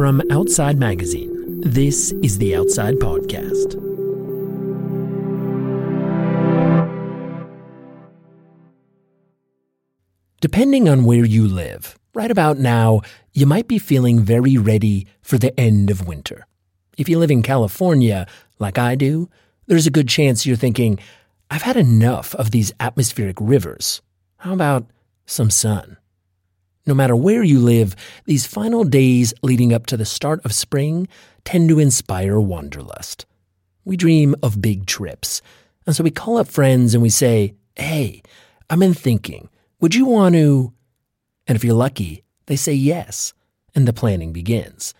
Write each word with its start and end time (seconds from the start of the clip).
From 0.00 0.22
Outside 0.30 0.78
Magazine, 0.78 1.60
this 1.60 2.12
is 2.22 2.38
the 2.38 2.56
Outside 2.56 2.94
Podcast. 2.94 3.72
Depending 10.40 10.88
on 10.88 11.04
where 11.04 11.26
you 11.26 11.46
live, 11.46 11.98
right 12.14 12.30
about 12.30 12.56
now, 12.56 13.02
you 13.34 13.44
might 13.44 13.68
be 13.68 13.78
feeling 13.78 14.20
very 14.20 14.56
ready 14.56 15.06
for 15.20 15.36
the 15.36 15.52
end 15.60 15.90
of 15.90 16.08
winter. 16.08 16.46
If 16.96 17.10
you 17.10 17.18
live 17.18 17.30
in 17.30 17.42
California, 17.42 18.26
like 18.58 18.78
I 18.78 18.94
do, 18.94 19.28
there's 19.66 19.86
a 19.86 19.90
good 19.90 20.08
chance 20.08 20.46
you're 20.46 20.56
thinking, 20.56 20.98
I've 21.50 21.60
had 21.60 21.76
enough 21.76 22.34
of 22.36 22.52
these 22.52 22.72
atmospheric 22.80 23.36
rivers. 23.38 24.00
How 24.38 24.54
about 24.54 24.86
some 25.26 25.50
sun? 25.50 25.98
No 26.86 26.94
matter 26.94 27.14
where 27.14 27.42
you 27.42 27.60
live, 27.60 27.94
these 28.24 28.46
final 28.46 28.84
days 28.84 29.34
leading 29.42 29.72
up 29.72 29.86
to 29.86 29.96
the 29.96 30.04
start 30.04 30.40
of 30.44 30.54
spring 30.54 31.08
tend 31.44 31.68
to 31.68 31.78
inspire 31.78 32.40
wanderlust. 32.40 33.26
We 33.84 33.96
dream 33.96 34.34
of 34.42 34.62
big 34.62 34.86
trips, 34.86 35.42
and 35.86 35.94
so 35.94 36.04
we 36.04 36.10
call 36.10 36.38
up 36.38 36.48
friends 36.48 36.94
and 36.94 37.02
we 37.02 37.10
say, 37.10 37.54
Hey, 37.76 38.22
I'm 38.68 38.82
in 38.82 38.94
thinking, 38.94 39.48
would 39.80 39.94
you 39.94 40.06
want 40.06 40.34
to? 40.34 40.72
And 41.46 41.56
if 41.56 41.64
you're 41.64 41.74
lucky, 41.74 42.24
they 42.46 42.56
say 42.56 42.72
yes, 42.72 43.32
and 43.74 43.86
the 43.86 43.92
planning 43.92 44.32
begins. 44.32 44.94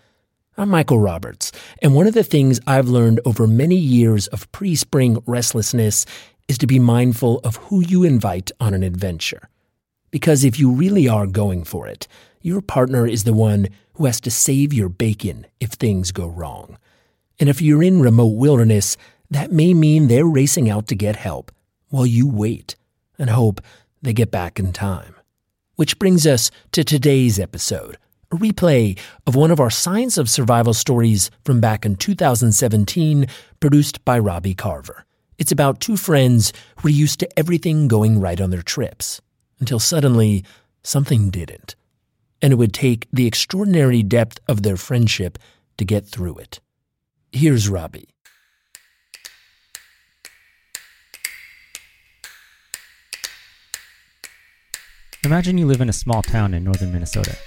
I'm 0.57 0.69
Michael 0.69 0.99
Roberts, 0.99 1.51
and 1.81 1.95
one 1.95 2.07
of 2.07 2.13
the 2.13 2.23
things 2.23 2.59
I've 2.67 2.89
learned 2.89 3.21
over 3.25 3.47
many 3.47 3.77
years 3.77 4.27
of 4.27 4.51
pre 4.51 4.75
spring 4.75 5.21
restlessness 5.25 6.05
is 6.47 6.57
to 6.57 6.67
be 6.67 6.79
mindful 6.79 7.39
of 7.39 7.55
who 7.55 7.81
you 7.81 8.03
invite 8.03 8.51
on 8.59 8.73
an 8.73 8.83
adventure. 8.83 9.49
Because 10.11 10.43
if 10.43 10.59
you 10.59 10.71
really 10.71 11.07
are 11.07 11.25
going 11.25 11.63
for 11.63 11.87
it, 11.87 12.07
your 12.41 12.61
partner 12.61 13.07
is 13.07 13.23
the 13.23 13.33
one 13.33 13.69
who 13.93 14.05
has 14.05 14.19
to 14.21 14.31
save 14.31 14.73
your 14.73 14.89
bacon 14.89 15.45
if 15.59 15.71
things 15.71 16.11
go 16.11 16.27
wrong. 16.27 16.77
And 17.39 17.49
if 17.49 17.61
you're 17.61 17.81
in 17.81 18.01
remote 18.01 18.35
wilderness, 18.35 18.97
that 19.29 19.51
may 19.51 19.73
mean 19.73 20.07
they're 20.07 20.25
racing 20.25 20.69
out 20.69 20.87
to 20.87 20.95
get 20.95 21.15
help 21.15 21.51
while 21.89 22.05
you 22.05 22.27
wait 22.27 22.75
and 23.17 23.29
hope 23.29 23.61
they 24.01 24.13
get 24.13 24.31
back 24.31 24.59
in 24.59 24.73
time. 24.73 25.15
Which 25.75 25.97
brings 25.97 26.27
us 26.27 26.51
to 26.73 26.83
today's 26.83 27.39
episode, 27.39 27.97
a 28.31 28.35
replay 28.35 28.99
of 29.25 29.35
one 29.35 29.51
of 29.51 29.59
our 29.59 29.69
Science 29.69 30.17
of 30.17 30.29
Survival 30.29 30.73
stories 30.73 31.31
from 31.45 31.61
back 31.61 31.85
in 31.85 31.95
2017, 31.95 33.27
produced 33.59 34.03
by 34.03 34.19
Robbie 34.19 34.55
Carver. 34.55 35.05
It's 35.37 35.51
about 35.51 35.79
two 35.79 35.97
friends 35.97 36.51
who 36.77 36.89
are 36.89 36.91
used 36.91 37.19
to 37.21 37.39
everything 37.39 37.87
going 37.87 38.19
right 38.19 38.39
on 38.39 38.49
their 38.49 38.61
trips 38.61 39.21
until 39.61 39.79
suddenly 39.79 40.43
something 40.83 41.29
didn't. 41.29 41.75
And 42.41 42.51
it 42.51 42.57
would 42.57 42.73
take 42.73 43.07
the 43.13 43.27
extraordinary 43.27 44.03
depth 44.03 44.39
of 44.49 44.63
their 44.63 44.75
friendship 44.75 45.37
to 45.77 45.85
get 45.85 46.05
through 46.05 46.39
it. 46.39 46.59
Here's 47.31 47.69
Robbie. 47.69 48.09
Imagine 55.23 55.59
you 55.59 55.67
live 55.67 55.81
in 55.81 55.89
a 55.89 55.93
small 55.93 56.23
town 56.23 56.55
in 56.55 56.63
northern 56.63 56.91
Minnesota. 56.91 57.37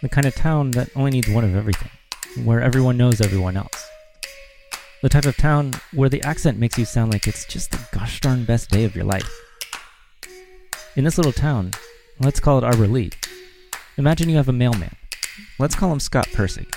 The 0.00 0.08
kind 0.08 0.26
of 0.26 0.34
town 0.34 0.70
that 0.70 0.88
only 0.96 1.10
needs 1.10 1.28
one 1.28 1.44
of 1.44 1.54
everything, 1.54 1.90
where 2.44 2.62
everyone 2.62 2.96
knows 2.96 3.20
everyone 3.20 3.58
else. 3.58 3.86
The 5.02 5.10
type 5.10 5.26
of 5.26 5.36
town 5.36 5.72
where 5.92 6.08
the 6.08 6.22
accent 6.22 6.58
makes 6.58 6.78
you 6.78 6.86
sound 6.86 7.12
like 7.12 7.28
it's 7.28 7.44
just 7.44 7.72
the 7.72 7.80
gosh 7.92 8.20
darn 8.20 8.46
best 8.46 8.70
day 8.70 8.84
of 8.84 8.96
your 8.96 9.04
life. 9.04 9.30
In 10.96 11.04
this 11.04 11.16
little 11.18 11.32
town, 11.32 11.70
let's 12.18 12.40
call 12.40 12.58
it 12.58 12.64
Arbor 12.64 12.88
Lee, 12.88 13.10
imagine 13.96 14.28
you 14.28 14.36
have 14.36 14.48
a 14.48 14.52
mailman. 14.52 14.94
Let's 15.58 15.74
call 15.74 15.92
him 15.92 16.00
Scott 16.00 16.26
Pirsig. 16.28 16.72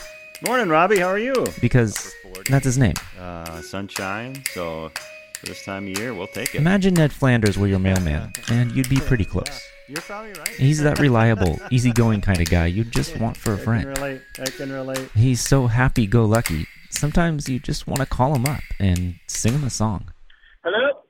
Morning, 0.45 0.69
Robbie. 0.69 0.99
How 0.99 1.07
are 1.07 1.19
you? 1.19 1.45
Because 1.61 2.13
that's 2.49 2.65
his 2.65 2.77
name. 2.77 2.93
Uh, 3.19 3.61
sunshine. 3.61 4.43
So 4.53 4.91
for 5.39 5.45
this 5.47 5.63
time 5.65 5.87
of 5.87 5.97
year, 5.97 6.13
we'll 6.13 6.27
take 6.27 6.53
it. 6.53 6.59
Imagine 6.59 6.93
Ned 6.93 7.11
Flanders 7.11 7.57
were 7.57 7.67
your 7.67 7.79
mailman, 7.79 8.31
and 8.49 8.71
you'd 8.73 8.89
be 8.89 8.97
pretty 8.99 9.25
close. 9.25 9.61
You're 9.89 10.01
probably 10.01 10.31
right. 10.31 10.47
He's 10.47 10.81
that 10.81 10.99
reliable, 10.99 11.59
easygoing 11.71 12.21
kind 12.21 12.39
of 12.39 12.49
guy 12.49 12.67
you'd 12.67 12.91
just 12.93 13.19
want 13.19 13.35
for 13.35 13.51
a 13.51 13.53
I 13.53 13.57
can 13.57 13.65
friend. 13.65 13.85
relate. 13.85 14.21
I 14.39 14.45
can 14.45 14.71
relate. 14.71 15.09
He's 15.13 15.41
so 15.41 15.67
happy 15.67 16.07
go 16.07 16.23
lucky. 16.23 16.65
Sometimes 16.89 17.49
you 17.49 17.59
just 17.59 17.85
want 17.85 17.99
to 17.99 18.05
call 18.05 18.33
him 18.33 18.45
up 18.45 18.61
and 18.79 19.15
sing 19.27 19.51
him 19.53 19.65
a 19.65 19.69
song. 19.69 20.05
Hello? 20.63 21.01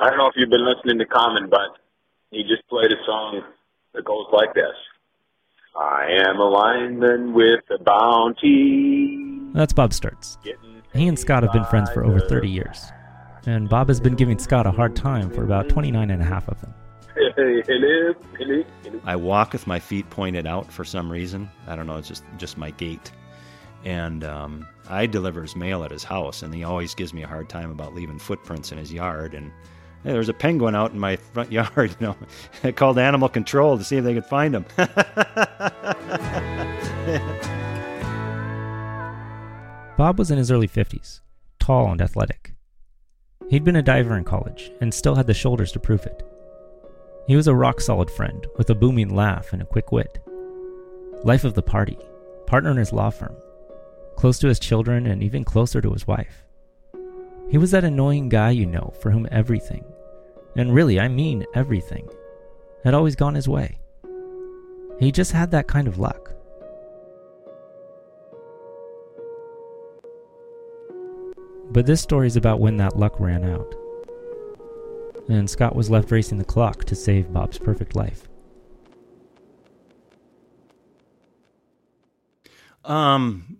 I 0.00 0.08
don't 0.08 0.18
know 0.18 0.26
if 0.26 0.34
you've 0.36 0.50
been 0.50 0.66
listening 0.66 0.98
to 0.98 1.06
Common, 1.06 1.48
but 1.48 1.78
he 2.32 2.42
just 2.42 2.66
played 2.68 2.90
a 2.90 2.96
song 3.06 3.42
that 3.94 4.04
goes 4.04 4.26
like 4.32 4.54
this. 4.54 4.74
I 5.78 6.08
am 6.26 6.40
a 6.40 6.48
lineman 6.48 7.34
with 7.34 7.60
a 7.70 7.82
bounty. 7.82 9.50
That's 9.52 9.72
Bob 9.72 9.90
Sturtz. 9.90 10.38
He 10.92 11.06
and 11.06 11.18
Scott 11.18 11.42
have 11.42 11.52
been 11.52 11.64
friends 11.66 11.90
for 11.90 12.04
over 12.04 12.20
30 12.20 12.48
years. 12.48 12.90
And 13.46 13.68
Bob 13.68 13.88
has 13.88 14.00
been 14.00 14.14
giving 14.14 14.38
Scott 14.38 14.66
a 14.66 14.70
hard 14.70 14.96
time 14.96 15.30
for 15.30 15.44
about 15.44 15.68
29 15.68 16.10
and 16.10 16.22
a 16.22 16.24
half 16.24 16.48
of 16.48 16.60
them. 16.60 16.74
Hello, 17.14 17.60
hello, 17.66 18.14
hello. 18.38 18.64
I 19.04 19.16
walk 19.16 19.52
with 19.52 19.66
my 19.66 19.78
feet 19.78 20.08
pointed 20.10 20.46
out 20.46 20.70
for 20.72 20.84
some 20.84 21.10
reason. 21.10 21.50
I 21.66 21.76
don't 21.76 21.86
know. 21.86 21.96
It's 21.96 22.08
just 22.08 22.24
just 22.38 22.56
my 22.56 22.70
gait. 22.70 23.10
And 23.84 24.24
um, 24.24 24.66
I 24.88 25.06
deliver 25.06 25.42
his 25.42 25.56
mail 25.56 25.82
at 25.84 25.90
his 25.90 26.04
house, 26.04 26.42
and 26.42 26.54
he 26.54 26.64
always 26.64 26.94
gives 26.94 27.12
me 27.12 27.22
a 27.22 27.26
hard 27.26 27.48
time 27.48 27.70
about 27.70 27.94
leaving 27.94 28.18
footprints 28.18 28.72
in 28.72 28.78
his 28.78 28.92
yard. 28.92 29.34
And 29.34 29.50
hey, 30.04 30.12
there's 30.12 30.28
a 30.28 30.34
penguin 30.34 30.74
out 30.74 30.92
in 30.92 30.98
my 30.98 31.16
front 31.16 31.52
yard. 31.52 31.96
You 32.00 32.08
know, 32.08 32.16
I 32.64 32.72
called 32.72 32.98
animal 32.98 33.28
control 33.28 33.78
to 33.78 33.84
see 33.84 33.96
if 33.96 34.04
they 34.04 34.14
could 34.14 34.26
find 34.26 34.54
him. 34.54 34.64
Bob 39.96 40.18
was 40.18 40.30
in 40.30 40.38
his 40.38 40.50
early 40.50 40.68
50s, 40.68 41.20
tall 41.60 41.92
and 41.92 42.00
athletic. 42.00 42.54
He'd 43.50 43.64
been 43.64 43.76
a 43.76 43.82
diver 43.82 44.16
in 44.16 44.24
college 44.24 44.72
and 44.80 44.92
still 44.92 45.14
had 45.14 45.26
the 45.26 45.34
shoulders 45.34 45.72
to 45.72 45.80
prove 45.80 46.06
it. 46.06 46.22
He 47.26 47.36
was 47.36 47.46
a 47.46 47.54
rock 47.54 47.80
solid 47.80 48.10
friend 48.10 48.46
with 48.56 48.70
a 48.70 48.74
booming 48.74 49.14
laugh 49.14 49.52
and 49.52 49.62
a 49.62 49.66
quick 49.66 49.92
wit. 49.92 50.18
Life 51.22 51.44
of 51.44 51.54
the 51.54 51.62
party, 51.62 51.98
partner 52.46 52.70
in 52.70 52.78
his 52.78 52.92
law 52.92 53.10
firm, 53.10 53.36
close 54.16 54.38
to 54.40 54.48
his 54.48 54.58
children 54.58 55.06
and 55.06 55.22
even 55.22 55.44
closer 55.44 55.80
to 55.80 55.92
his 55.92 56.06
wife. 56.06 56.44
He 57.50 57.58
was 57.58 57.70
that 57.72 57.84
annoying 57.84 58.28
guy 58.28 58.50
you 58.50 58.66
know 58.66 58.92
for 59.00 59.10
whom 59.10 59.28
everything, 59.30 59.84
and 60.56 60.74
really 60.74 61.00
I 61.00 61.08
mean 61.08 61.44
everything, 61.54 62.08
had 62.84 62.94
always 62.94 63.16
gone 63.16 63.34
his 63.34 63.48
way. 63.48 63.78
He 64.98 65.10
just 65.10 65.32
had 65.32 65.50
that 65.50 65.66
kind 65.66 65.88
of 65.88 65.98
luck. 65.98 66.32
But 71.70 71.86
this 71.86 72.02
story 72.02 72.26
is 72.26 72.36
about 72.36 72.60
when 72.60 72.76
that 72.76 72.98
luck 72.98 73.18
ran 73.18 73.44
out. 73.44 73.74
And 75.28 75.48
Scott 75.48 75.74
was 75.74 75.88
left 75.88 76.10
racing 76.10 76.38
the 76.38 76.44
clock 76.44 76.84
to 76.84 76.94
save 76.94 77.32
Bob's 77.32 77.58
perfect 77.58 77.96
life. 77.96 78.28
Um, 82.84 83.58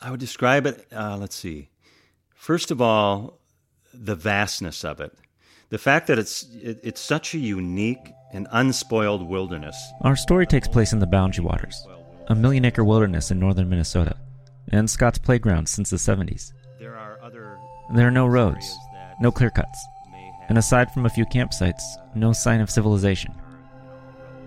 I 0.00 0.10
would 0.10 0.20
describe 0.20 0.66
it. 0.66 0.86
Uh, 0.92 1.16
let's 1.18 1.34
see. 1.34 1.70
First 2.34 2.70
of 2.70 2.80
all, 2.80 3.40
the 3.94 4.14
vastness 4.14 4.84
of 4.84 5.00
it, 5.00 5.12
the 5.70 5.78
fact 5.78 6.06
that 6.06 6.18
it's 6.18 6.44
it, 6.54 6.80
it's 6.82 7.00
such 7.00 7.34
a 7.34 7.38
unique 7.38 8.12
and 8.32 8.48
unspoiled 8.50 9.28
wilderness. 9.28 9.76
Our 10.02 10.16
story 10.16 10.46
takes 10.46 10.68
place 10.68 10.92
in 10.92 10.98
the 10.98 11.06
Boundary 11.06 11.44
Waters, 11.44 11.86
a 12.28 12.34
million 12.34 12.64
acre 12.64 12.84
wilderness 12.84 13.30
in 13.30 13.38
northern 13.38 13.68
Minnesota, 13.68 14.16
and 14.70 14.88
Scott's 14.88 15.18
playground 15.18 15.68
since 15.68 15.90
the 15.90 15.96
70s. 15.96 16.52
There 16.78 16.96
are 16.96 17.18
other. 17.22 17.58
There 17.94 18.08
are 18.08 18.10
no 18.10 18.26
roads, 18.26 18.76
no 19.20 19.30
clear 19.30 19.50
cuts, 19.50 19.78
and 20.48 20.58
aside 20.58 20.90
from 20.92 21.06
a 21.06 21.10
few 21.10 21.26
campsites, 21.26 21.82
no 22.14 22.32
sign 22.32 22.60
of 22.60 22.70
civilization. 22.70 23.32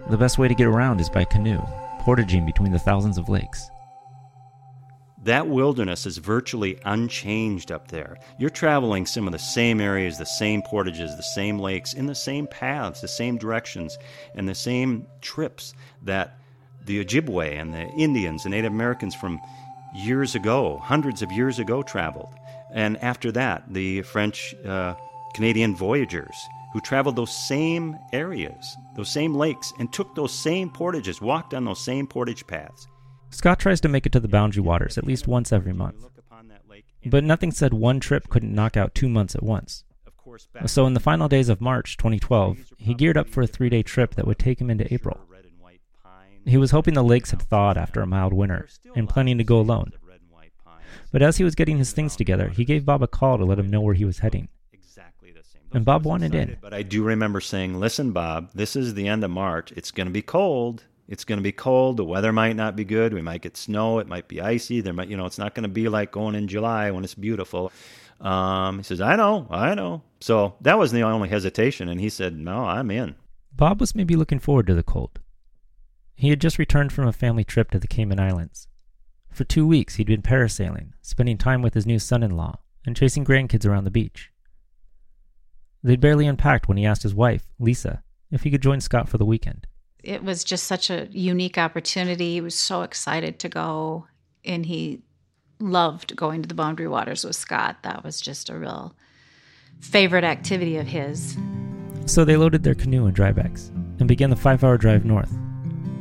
The 0.10 0.18
best 0.18 0.38
way 0.38 0.48
to 0.48 0.56
get 0.56 0.68
around 0.68 1.02
is 1.02 1.10
by 1.10 1.26
canoe, 1.26 1.62
portaging 2.00 2.46
between 2.46 2.72
the 2.72 2.80
thousands 2.80 3.18
of 3.18 3.30
lakes. 3.30 3.70
That 5.24 5.48
wilderness 5.48 6.06
is 6.06 6.18
virtually 6.18 6.80
unchanged 6.86 7.72
up 7.72 7.88
there. 7.88 8.18
You're 8.38 8.52
traveling 8.52 9.06
some 9.06 9.26
of 9.26 9.34
the 9.34 9.40
same 9.40 9.82
areas, 9.82 10.18
the 10.18 10.26
same 10.26 10.62
portages, 10.62 11.16
the 11.16 11.24
same 11.24 11.58
lakes, 11.58 11.94
in 11.94 12.06
the 12.06 12.16
same 12.16 12.46
paths, 12.46 13.02
the 13.02 13.08
same 13.08 13.38
directions, 13.38 13.98
and 14.36 14.48
the 14.48 14.56
same 14.56 15.08
trips 15.22 15.74
that 16.04 16.38
the 16.86 17.04
Ojibwe 17.04 17.60
and 17.60 17.74
the 17.74 17.88
Indians 17.98 18.46
and 18.46 18.52
Native 18.52 18.72
Americans 18.72 19.16
from 19.16 19.40
years 19.96 20.36
ago, 20.36 20.80
hundreds 20.84 21.22
of 21.22 21.32
years 21.32 21.58
ago, 21.58 21.82
traveled. 21.82 22.34
And 22.72 22.98
after 23.04 23.32
that, 23.32 23.64
the 23.74 24.04
French 24.04 24.54
uh, 24.66 24.94
Canadian 25.34 25.76
voyagers 25.76 26.36
who 26.74 26.82
traveled 26.82 27.16
those 27.16 27.36
same 27.48 27.98
areas, 28.14 28.78
those 28.96 29.10
same 29.10 29.34
lakes, 29.34 29.74
and 29.80 29.92
took 29.92 30.14
those 30.14 30.32
same 30.32 30.70
portages, 30.70 31.22
walked 31.22 31.54
on 31.54 31.66
those 31.66 31.84
same 31.84 32.06
portage 32.06 32.46
paths. 32.46 32.88
Scott 33.30 33.60
tries 33.60 33.82
to 33.82 33.90
make 33.90 34.06
it 34.06 34.12
to 34.14 34.20
the 34.20 34.28
Boundary 34.28 34.62
Waters 34.62 34.98
at 34.98 35.06
least 35.06 35.28
once 35.28 35.52
every 35.52 35.74
month. 35.74 36.02
Look 36.02 36.18
upon 36.18 36.48
that 36.48 36.62
lake 36.70 36.86
But 37.06 37.24
nothing 37.24 37.52
said 37.52 37.74
one 37.74 38.00
trip 38.00 38.30
couldn't 38.30 38.54
knock 38.54 38.78
out 38.78 38.96
two 38.96 39.10
months 39.10 39.36
at 39.36 39.44
once. 39.44 39.84
of 40.06 40.16
course, 40.18 40.48
back 40.54 40.68
So, 40.70 40.86
in 40.86 40.94
the 40.94 41.00
final 41.00 41.28
days 41.28 41.50
of 41.50 41.62
March 41.62 41.98
2012, 41.98 42.74
he 42.78 42.94
geared 42.94 43.18
up 43.18 43.30
for 43.30 43.42
a 43.42 43.48
three 43.48 43.70
day 43.70 43.84
trip 43.84 44.16
that 44.16 44.28
would 44.28 44.40
take 44.40 44.60
him 44.62 44.70
into 44.70 44.92
April. 44.94 45.20
red 45.28 45.46
and 45.46 45.60
white 45.60 45.82
pine 46.04 46.42
He 46.46 46.58
was 46.58 46.72
hoping 46.72 46.94
the 46.94 47.04
lakes 47.04 47.32
had 47.32 47.42
thawed 47.42 47.78
after 47.78 48.02
a 48.02 48.08
mild 48.08 48.34
winter 48.34 48.68
and 48.96 49.10
planning 49.10 49.38
to 49.38 49.44
go 49.44 49.60
alone. 49.60 49.92
But 51.12 51.22
as 51.22 51.38
he 51.38 51.44
was 51.44 51.56
getting 51.56 51.78
his 51.78 51.94
things 51.94 52.16
together, 52.18 52.50
he 52.50 52.66
gave 52.66 52.86
Bob 52.86 53.02
a 53.02 53.08
call 53.08 53.38
to 53.38 53.46
let 53.46 53.60
him 53.60 53.70
know 53.70 53.80
where 53.82 53.94
he 53.94 54.04
was 54.06 54.20
heading. 54.20 54.50
And 55.74 55.84
Bob 55.84 56.06
wanted 56.06 56.34
in. 56.34 56.58
But 56.62 56.74
I 56.74 56.82
do 56.82 57.04
remember 57.04 57.42
saying, 57.42 57.78
"Listen, 57.78 58.12
Bob, 58.12 58.52
this 58.54 58.76
is 58.76 58.94
the 58.94 59.08
end 59.08 59.24
of 59.24 59.32
March. 59.32 59.74
It's 59.74 59.92
going 59.92 60.08
to 60.08 60.14
be 60.14 60.22
cold. 60.22 60.86
It's 61.08 61.24
going 61.24 61.38
to 61.38 61.44
be 61.44 61.54
cold. 61.54 61.98
The 61.98 62.04
weather 62.04 62.34
might 62.34 62.56
not 62.56 62.76
be 62.76 62.84
good. 62.84 63.14
We 63.14 63.22
might 63.22 63.42
get 63.42 63.56
snow. 63.56 64.00
It 64.00 64.08
might 64.08 64.28
be 64.28 64.42
icy. 64.42 64.82
There 64.82 64.94
might, 64.94 65.08
you 65.08 65.16
know, 65.16 65.26
it's 65.26 65.38
not 65.38 65.56
going 65.56 65.64
to 65.64 65.70
be 65.70 65.88
like 65.88 66.12
going 66.12 66.36
in 66.36 66.48
July 66.48 66.92
when 66.92 67.04
it's 67.04 67.16
beautiful." 67.16 67.72
Um, 68.20 68.78
he 68.78 68.84
says, 68.84 69.00
"I 69.00 69.16
know, 69.16 69.48
I 69.50 69.76
know." 69.76 70.02
So 70.20 70.56
that 70.62 70.78
was 70.78 70.92
the 70.92 71.04
only 71.04 71.30
hesitation, 71.30 71.88
and 71.88 72.00
he 72.00 72.10
said, 72.10 72.36
"No, 72.36 72.66
I'm 72.66 72.92
in." 72.92 73.16
Bob 73.54 73.80
was 73.80 73.96
maybe 73.96 74.16
looking 74.16 74.40
forward 74.40 74.68
to 74.68 74.76
the 74.76 74.84
cold. 74.84 75.20
He 76.14 76.30
had 76.30 76.42
just 76.42 76.58
returned 76.58 76.92
from 76.92 77.08
a 77.08 77.14
family 77.14 77.44
trip 77.44 77.72
to 77.72 77.80
the 77.80 77.88
Cayman 77.88 78.20
Islands. 78.20 78.68
For 79.32 79.44
two 79.44 79.68
weeks, 79.68 79.96
he'd 79.96 80.08
been 80.08 80.24
parasailing, 80.24 80.94
spending 81.02 81.38
time 81.38 81.62
with 81.62 81.76
his 81.76 81.86
new 81.86 82.00
son 82.00 82.24
in 82.24 82.32
law, 82.32 82.60
and 82.86 82.96
chasing 82.96 83.24
grandkids 83.24 83.68
around 83.68 83.84
the 83.84 83.92
beach. 83.92 84.32
They'd 85.84 86.02
barely 86.02 86.26
unpacked 86.26 86.68
when 86.68 86.78
he 86.78 86.86
asked 86.86 87.04
his 87.04 87.14
wife, 87.14 87.52
Lisa, 87.60 88.04
if 88.32 88.44
he 88.44 88.52
could 88.52 88.64
join 88.64 88.82
Scott 88.82 89.08
for 89.08 89.20
the 89.20 89.26
weekend. 89.26 89.68
It 90.04 90.24
was 90.24 90.44
just 90.44 90.66
such 90.66 90.90
a 90.90 91.08
unique 91.12 91.58
opportunity. 91.58 92.34
He 92.34 92.42
was 92.42 92.58
so 92.58 92.84
excited 92.84 93.40
to 93.40 93.50
go, 93.50 94.08
and 94.46 94.66
he 94.66 95.02
loved 95.60 96.16
going 96.16 96.42
to 96.42 96.48
the 96.48 96.54
Boundary 96.54 96.88
Waters 96.88 97.24
with 97.24 97.36
Scott. 97.36 97.78
That 97.84 98.04
was 98.04 98.22
just 98.22 98.50
a 98.50 98.58
real 98.58 98.96
favorite 99.80 100.24
activity 100.24 100.78
of 100.78 100.88
his. 100.88 101.38
So 102.06 102.24
they 102.24 102.38
loaded 102.38 102.64
their 102.64 102.76
canoe 102.76 103.06
and 103.06 103.16
dry 103.16 103.32
bags 103.32 103.70
and 104.00 104.08
began 104.08 104.30
the 104.30 104.36
five 104.36 104.64
hour 104.64 104.78
drive 104.78 105.04
north 105.06 105.36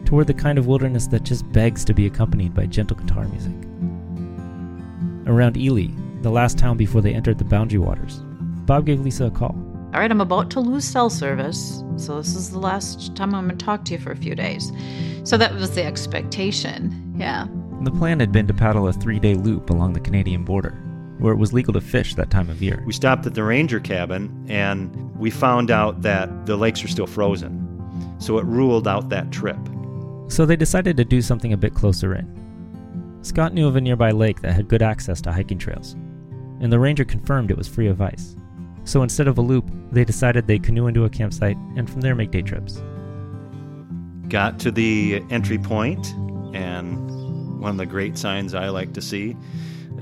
toward 0.05 0.29
the 0.29 0.35
kind 0.35 0.57
of 0.57 0.67
wilderness 0.67 1.09
that 1.09 1.25
just 1.25 1.51
begs 1.53 1.85
to 1.85 1.93
be 1.93 2.07
accompanied 2.07 2.55
by 2.55 2.65
gentle 2.67 2.97
guitar 2.97 3.27
music. 3.29 3.53
Around 5.27 5.57
Ely, 5.57 5.89
the 6.23 6.31
last 6.31 6.57
town 6.57 6.77
before 6.77 7.01
they 7.01 7.13
entered 7.13 7.39
the 7.39 7.45
Boundary 7.45 7.81
Waters, 7.81 8.21
Bob 8.67 8.87
gave 8.87 9.01
Lisa 9.01 9.27
a 9.27 9.31
call. 9.31 9.57
All 9.97 10.03
right, 10.03 10.11
I'm 10.11 10.21
about 10.21 10.51
to 10.51 10.61
lose 10.61 10.85
cell 10.85 11.09
service, 11.09 11.83
so 11.97 12.19
this 12.19 12.37
is 12.37 12.51
the 12.51 12.59
last 12.59 13.17
time 13.17 13.35
I'm 13.35 13.47
going 13.47 13.57
to 13.57 13.65
talk 13.65 13.87
to 13.87 13.95
you 13.95 13.99
for 13.99 14.13
a 14.13 14.17
few 14.17 14.35
days. 14.35 14.71
So 15.25 15.39
that 15.39 15.55
was 15.55 15.75
the 15.75 15.87
expectation, 15.87 17.15
yeah. 17.17 17.47
The 17.81 17.91
plan 17.91 18.21
had 18.21 18.31
been 18.31 18.47
to 18.49 18.53
paddle 18.53 18.89
a 18.89 18.93
three 18.93 19.19
day 19.19 19.33
loop 19.33 19.71
along 19.71 19.95
the 19.95 20.01
Canadian 20.01 20.45
border, 20.45 20.73
where 21.17 21.33
it 21.33 21.39
was 21.39 21.55
legal 21.55 21.73
to 21.73 21.81
fish 21.81 22.15
that 22.17 22.29
time 22.29 22.51
of 22.51 22.61
year. 22.61 22.83
We 22.85 22.93
stopped 22.93 23.25
at 23.25 23.33
the 23.33 23.43
ranger 23.43 23.81
cabin 23.81 24.45
and 24.51 25.17
we 25.17 25.31
found 25.31 25.71
out 25.71 26.03
that 26.03 26.45
the 26.45 26.59
lakes 26.59 26.85
are 26.85 26.89
still 26.89 27.07
frozen. 27.07 28.15
So 28.19 28.37
it 28.37 28.45
ruled 28.45 28.87
out 28.87 29.09
that 29.09 29.33
trip. 29.33 29.57
So 30.29 30.45
they 30.45 30.57
decided 30.57 30.99
to 30.99 31.07
do 31.07 31.23
something 31.23 31.55
a 31.55 31.57
bit 31.57 31.73
closer 31.73 32.15
in. 32.15 33.19
Scott 33.23 33.55
knew 33.55 33.67
of 33.67 33.77
a 33.77 33.81
nearby 33.81 34.11
lake 34.11 34.43
that 34.43 34.53
had 34.53 34.69
good 34.69 34.83
access 34.83 35.23
to 35.23 35.33
hiking 35.33 35.59
trails, 35.59 35.95
and 36.61 36.71
the 36.71 36.79
ranger 36.79 37.07
confirmed 37.07 37.51
it 37.51 37.57
was 37.57 37.67
free 37.67 37.87
of 37.87 38.03
ice. 38.03 38.37
So 38.87 39.03
instead 39.03 39.29
of 39.29 39.37
a 39.37 39.43
loop, 39.43 39.69
they 39.91 40.05
decided 40.05 40.47
they'd 40.47 40.63
canoe 40.63 40.87
into 40.87 41.05
a 41.05 41.11
campsite 41.11 41.57
and 41.77 41.91
from 41.91 42.01
there 42.01 42.15
make 42.15 42.31
day 42.31 42.41
trips. 42.41 42.81
Got 44.29 44.59
to 44.61 44.71
the 44.71 45.23
entry 45.29 45.59
point, 45.59 46.15
and 46.55 47.61
one 47.61 47.73
of 47.73 47.77
the 47.77 47.87
great 47.87 48.17
signs 48.17 48.55
I 48.55 48.69
like 48.69 48.93
to 48.95 49.03
see 49.03 49.37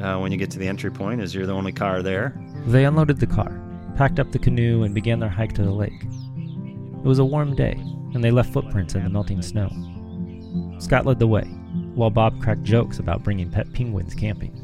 uh, 0.00 0.18
when 0.18 0.32
you 0.32 0.38
get 0.38 0.50
to 0.52 0.58
the 0.58 0.68
entry 0.68 0.90
point 0.90 1.22
is 1.22 1.34
you're 1.34 1.46
the 1.46 1.54
only 1.54 1.72
car 1.72 2.02
there. 2.02 2.38
They 2.66 2.84
unloaded 2.84 3.20
the 3.20 3.26
car, 3.26 3.60
packed 3.96 4.18
up 4.18 4.32
the 4.32 4.38
canoe, 4.38 4.82
and 4.82 4.94
began 4.94 5.18
their 5.18 5.28
hike 5.28 5.54
to 5.54 5.62
the 5.62 5.72
lake. 5.72 6.02
It 6.02 7.06
was 7.06 7.18
a 7.18 7.24
warm 7.24 7.54
day, 7.54 7.72
and 8.14 8.22
they 8.22 8.30
left 8.30 8.52
footprints 8.52 8.94
in 8.94 9.04
the 9.04 9.10
melting 9.10 9.42
snow. 9.42 9.70
Scott 10.78 11.06
led 11.06 11.18
the 11.18 11.26
way, 11.26 11.44
while 11.94 12.10
Bob 12.10 12.40
cracked 12.42 12.64
jokes 12.64 12.98
about 12.98 13.22
bringing 13.22 13.50
pet 13.50 13.72
penguins 13.72 14.14
camping. 14.14 14.60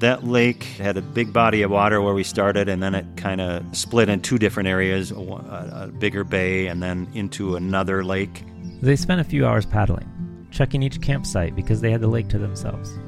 That 0.00 0.24
lake 0.24 0.64
had 0.64 0.96
a 0.96 1.02
big 1.02 1.30
body 1.30 1.60
of 1.60 1.70
water 1.70 2.00
where 2.00 2.14
we 2.14 2.24
started, 2.24 2.70
and 2.70 2.82
then 2.82 2.94
it 2.94 3.06
kind 3.16 3.40
of 3.40 3.64
split 3.76 4.08
in 4.08 4.22
two 4.22 4.38
different 4.38 4.68
areas 4.68 5.10
a, 5.10 5.14
a 5.16 5.86
bigger 5.88 6.24
bay 6.24 6.68
and 6.68 6.82
then 6.82 7.06
into 7.12 7.54
another 7.54 8.02
lake. 8.02 8.42
They 8.80 8.96
spent 8.96 9.20
a 9.20 9.24
few 9.24 9.46
hours 9.46 9.66
paddling, 9.66 10.46
checking 10.50 10.82
each 10.82 11.02
campsite 11.02 11.54
because 11.54 11.82
they 11.82 11.90
had 11.90 12.00
the 12.00 12.08
lake 12.08 12.28
to 12.28 12.38
themselves. 12.38 12.98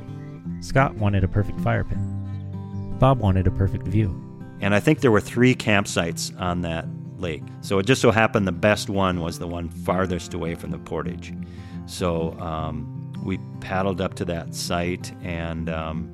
Scott 0.61 0.95
wanted 0.97 1.25
a 1.25 1.29
perfect 1.29 1.61
fire 1.61 1.83
pit. 1.83 1.97
Bob 2.99 3.21
wanted 3.21 3.47
a 3.47 3.51
perfect 3.51 3.87
view. 3.89 4.15
And 4.61 4.75
I 4.75 4.81
think 4.81 5.01
there 5.01 5.11
were 5.11 5.21
three 5.21 5.55
campsites 5.55 6.39
on 6.39 6.61
that 6.61 6.87
lake. 7.17 7.43
So 7.63 7.79
it 7.79 7.87
just 7.87 8.03
so 8.03 8.11
happened 8.11 8.47
the 8.47 8.53
best 8.53 8.91
one 8.91 9.21
was 9.21 9.39
the 9.39 9.49
one 9.49 9.71
farthest 9.71 10.35
away 10.35 10.57
from 10.57 10.71
the 10.71 10.79
portage. 10.79 11.33
So 11.87 12.39
um, 12.39 13.15
we 13.25 13.39
paddled 13.61 14.03
up 14.03 14.15
to 14.15 14.27
that 14.27 14.55
site 14.55 15.13
and 15.23 15.71
um, 15.71 16.13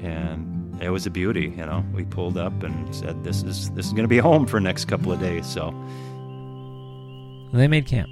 and 0.00 0.80
it 0.82 0.90
was 0.90 1.06
a 1.06 1.10
beauty. 1.10 1.52
You 1.56 1.66
know, 1.66 1.84
we 1.94 2.04
pulled 2.04 2.36
up 2.36 2.62
and 2.62 2.94
said, 2.94 3.22
"This 3.24 3.42
is 3.42 3.70
this 3.70 3.86
is 3.86 3.92
going 3.92 4.04
to 4.04 4.08
be 4.08 4.18
home 4.30 4.46
for 4.46 4.58
the 4.58 4.64
next 4.64 4.86
couple 4.86 5.12
of 5.12 5.20
days." 5.20 5.46
So 5.46 5.74
they 7.52 7.68
made 7.68 7.86
camp, 7.86 8.10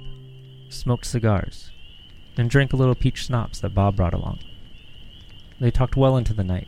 smoked 0.69 1.05
cigars, 1.05 1.71
and 2.37 2.49
drank 2.49 2.73
a 2.73 2.75
little 2.75 2.95
peach 2.95 3.25
schnapps 3.25 3.59
that 3.59 3.73
Bob 3.73 3.95
brought 3.95 4.13
along. 4.13 4.39
They 5.59 5.71
talked 5.71 5.95
well 5.95 6.17
into 6.17 6.33
the 6.33 6.43
night, 6.43 6.67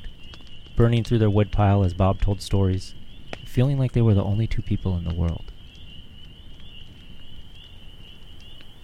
burning 0.76 1.04
through 1.04 1.20
their 1.20 1.30
wood 1.30 1.52
pile 1.52 1.84
as 1.84 1.94
Bob 1.94 2.22
told 2.22 2.42
stories, 2.42 2.96
feeling 3.46 3.78
like 3.78 3.94
they 3.94 4.02
were 4.02 4.14
the 4.14 4.24
only 4.24 4.48
two 4.48 4.62
people 4.62 4.98
in 4.98 5.04
the 5.04 5.14
world. 5.14 5.52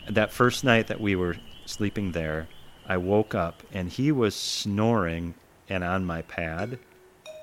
That 0.09 0.31
first 0.31 0.63
night 0.63 0.87
that 0.87 0.99
we 0.99 1.15
were 1.15 1.35
sleeping 1.65 2.11
there, 2.11 2.47
I 2.87 2.97
woke 2.97 3.35
up 3.35 3.61
and 3.71 3.89
he 3.89 4.11
was 4.11 4.35
snoring 4.35 5.35
and 5.69 5.83
on 5.83 6.05
my 6.05 6.21
pad 6.23 6.79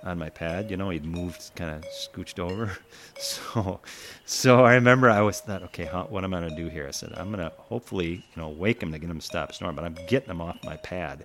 on 0.02 0.18
my 0.18 0.30
pad 0.30 0.70
you 0.70 0.76
know 0.76 0.90
he'd 0.90 1.04
moved 1.04 1.50
kind 1.56 1.70
of 1.70 1.84
scooched 1.90 2.38
over. 2.38 2.76
So 3.18 3.80
so 4.26 4.64
i 4.64 4.74
remember 4.74 5.08
i 5.08 5.22
was 5.22 5.40
thought 5.40 5.62
okay 5.62 5.86
what 5.86 6.22
am 6.22 6.34
i 6.34 6.40
going 6.40 6.50
to 6.50 6.56
do 6.56 6.68
here? 6.68 6.86
I 6.86 6.90
said 6.90 7.14
i'm 7.16 7.32
going 7.32 7.38
to 7.38 7.50
hopefully 7.56 8.10
you 8.10 8.42
know 8.42 8.50
wake 8.50 8.82
him 8.82 8.92
to 8.92 8.98
get 8.98 9.08
him 9.08 9.20
to 9.20 9.26
stop 9.26 9.54
snoring 9.54 9.74
but 9.74 9.86
i'm 9.86 9.96
getting 10.06 10.28
him 10.30 10.42
off 10.42 10.62
my 10.64 10.76
pad. 10.76 11.24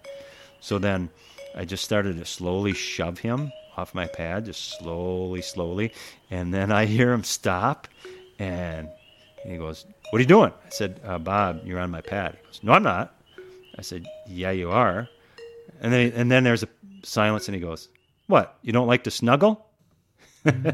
So 0.61 0.79
then 0.79 1.09
i 1.53 1.65
just 1.65 1.83
started 1.83 2.17
to 2.17 2.25
slowly 2.25 2.73
shove 2.73 3.19
him 3.19 3.51
off 3.75 3.93
my 3.93 4.07
pad 4.07 4.45
just 4.45 4.79
slowly 4.79 5.41
slowly 5.41 5.91
and 6.29 6.53
then 6.53 6.71
i 6.71 6.85
hear 6.85 7.11
him 7.11 7.23
stop 7.25 7.89
and 8.39 8.87
he 9.43 9.57
goes 9.57 9.85
what 10.11 10.19
are 10.19 10.21
you 10.21 10.27
doing? 10.27 10.51
I 10.65 10.69
said 10.69 11.01
uh, 11.05 11.19
bob 11.19 11.61
you're 11.65 11.79
on 11.79 11.91
my 11.91 12.01
pad. 12.01 12.37
He 12.39 12.47
goes 12.47 12.59
no 12.63 12.71
i'm 12.71 12.83
not. 12.83 13.13
I 13.77 13.81
said 13.81 14.05
yeah 14.27 14.51
you 14.51 14.71
are. 14.71 15.09
And 15.81 15.91
then 15.91 16.13
and 16.15 16.31
then 16.31 16.45
there's 16.45 16.63
a 16.63 16.69
silence 17.03 17.47
and 17.47 17.55
he 17.55 17.61
goes, 17.61 17.89
What? 18.27 18.57
You 18.61 18.73
don't 18.73 18.87
like 18.87 19.03
to 19.05 19.11
snuggle? 19.11 19.67
the 20.43 20.65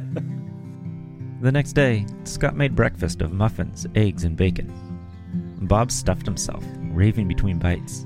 next 1.41 1.73
day, 1.73 2.05
Scott 2.23 2.55
made 2.55 2.75
breakfast 2.75 3.21
of 3.21 3.33
muffins, 3.33 3.85
eggs, 3.95 4.23
and 4.23 4.37
bacon. 4.37 4.71
Bob 5.61 5.91
stuffed 5.91 6.25
himself, 6.25 6.63
raving 6.91 7.27
between 7.27 7.59
bites. 7.59 8.05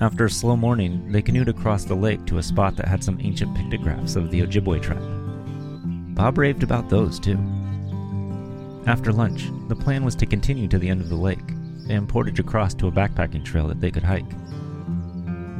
After 0.00 0.24
a 0.24 0.30
slow 0.30 0.56
morning, 0.56 1.10
they 1.12 1.22
canoed 1.22 1.48
across 1.48 1.84
the 1.84 1.94
lake 1.94 2.26
to 2.26 2.38
a 2.38 2.42
spot 2.42 2.76
that 2.76 2.88
had 2.88 3.04
some 3.04 3.20
ancient 3.20 3.56
pictographs 3.56 4.16
of 4.16 4.30
the 4.30 4.40
Ojibwe 4.40 4.82
tribe. 4.82 6.14
Bob 6.14 6.38
raved 6.38 6.62
about 6.62 6.88
those 6.88 7.20
too. 7.20 7.38
After 8.86 9.12
lunch, 9.12 9.50
the 9.68 9.76
plan 9.76 10.04
was 10.04 10.16
to 10.16 10.26
continue 10.26 10.68
to 10.68 10.78
the 10.78 10.88
end 10.88 11.00
of 11.00 11.08
the 11.08 11.16
lake 11.16 11.50
and 11.88 12.08
portage 12.08 12.40
across 12.40 12.74
to 12.74 12.88
a 12.88 12.92
backpacking 12.92 13.44
trail 13.44 13.68
that 13.68 13.80
they 13.80 13.90
could 13.90 14.02
hike. 14.02 14.30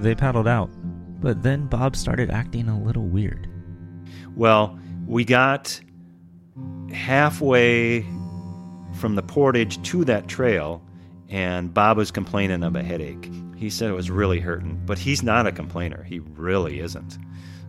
They 0.00 0.14
paddled 0.14 0.48
out, 0.48 0.70
but 1.24 1.42
then 1.42 1.66
Bob 1.66 1.96
started 1.96 2.30
acting 2.30 2.68
a 2.68 2.78
little 2.78 3.06
weird. 3.06 3.48
Well, 4.36 4.78
we 5.06 5.24
got 5.24 5.80
halfway 6.92 8.02
from 8.92 9.14
the 9.14 9.22
portage 9.22 9.82
to 9.84 10.04
that 10.04 10.28
trail, 10.28 10.82
and 11.30 11.72
Bob 11.72 11.96
was 11.96 12.10
complaining 12.10 12.62
of 12.62 12.76
a 12.76 12.82
headache. 12.82 13.32
He 13.56 13.70
said 13.70 13.88
it 13.88 13.94
was 13.94 14.10
really 14.10 14.38
hurting, 14.38 14.82
but 14.84 14.98
he's 14.98 15.22
not 15.22 15.46
a 15.46 15.52
complainer. 15.52 16.02
He 16.02 16.18
really 16.18 16.80
isn't. 16.80 17.16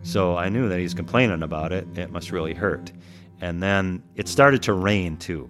So 0.02 0.36
I 0.36 0.50
knew 0.50 0.68
that 0.68 0.78
he's 0.78 0.92
complaining 0.92 1.42
about 1.42 1.72
it. 1.72 1.88
It 1.96 2.10
must 2.10 2.30
really 2.30 2.52
hurt. 2.52 2.92
And 3.40 3.62
then 3.62 4.02
it 4.16 4.28
started 4.28 4.62
to 4.64 4.74
rain 4.74 5.16
too. 5.16 5.48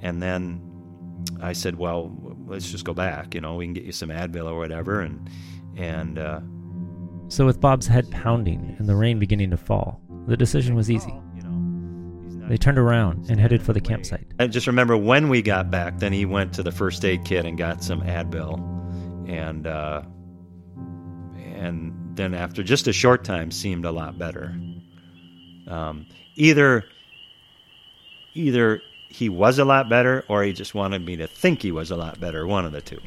And 0.00 0.22
then 0.22 0.62
I 1.40 1.54
said, 1.54 1.76
"Well, 1.76 2.16
let's 2.46 2.70
just 2.70 2.84
go 2.84 2.94
back. 2.94 3.34
You 3.34 3.40
know, 3.40 3.56
we 3.56 3.66
can 3.66 3.74
get 3.74 3.82
you 3.82 3.92
some 3.92 4.10
Advil 4.10 4.46
or 4.46 4.56
whatever." 4.56 5.00
And 5.00 5.28
and 5.76 6.18
uh, 6.18 6.40
so, 7.32 7.46
with 7.46 7.62
Bob's 7.62 7.86
head 7.86 8.10
pounding 8.10 8.76
and 8.78 8.86
the 8.86 8.94
rain 8.94 9.18
beginning 9.18 9.48
to 9.52 9.56
fall, 9.56 10.02
the 10.26 10.36
decision 10.36 10.74
was 10.74 10.90
easy. 10.90 11.18
They 12.46 12.58
turned 12.58 12.76
around 12.76 13.30
and 13.30 13.40
headed 13.40 13.62
for 13.62 13.72
the 13.72 13.80
campsite. 13.80 14.26
I 14.38 14.48
just 14.48 14.66
remember 14.66 14.98
when 14.98 15.30
we 15.30 15.40
got 15.40 15.70
back, 15.70 15.98
then 15.98 16.12
he 16.12 16.26
went 16.26 16.52
to 16.52 16.62
the 16.62 16.70
first 16.70 17.02
aid 17.06 17.24
kit 17.24 17.46
and 17.46 17.56
got 17.56 17.82
some 17.82 18.02
Advil. 18.02 18.58
And, 19.30 19.66
uh, 19.66 20.02
and 21.54 21.94
then 22.18 22.34
after 22.34 22.62
just 22.62 22.86
a 22.86 22.92
short 22.92 23.24
time, 23.24 23.50
seemed 23.50 23.86
a 23.86 23.90
lot 23.90 24.18
better. 24.18 24.54
Um, 25.68 26.04
either, 26.34 26.84
either 28.34 28.82
he 29.08 29.30
was 29.30 29.58
a 29.58 29.64
lot 29.64 29.88
better 29.88 30.22
or 30.28 30.42
he 30.42 30.52
just 30.52 30.74
wanted 30.74 31.06
me 31.06 31.16
to 31.16 31.26
think 31.26 31.62
he 31.62 31.72
was 31.72 31.90
a 31.90 31.96
lot 31.96 32.20
better, 32.20 32.46
one 32.46 32.66
of 32.66 32.72
the 32.72 32.82
two. 32.82 33.00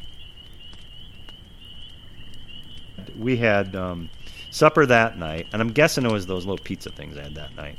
we 3.18 3.36
had 3.36 3.74
um, 3.74 4.08
supper 4.56 4.86
that 4.86 5.18
night, 5.18 5.46
and 5.52 5.60
I'm 5.60 5.72
guessing 5.72 6.04
it 6.04 6.12
was 6.12 6.26
those 6.26 6.46
little 6.46 6.62
pizza 6.62 6.90
things 6.90 7.16
I 7.16 7.22
had 7.22 7.34
that 7.34 7.54
night. 7.56 7.78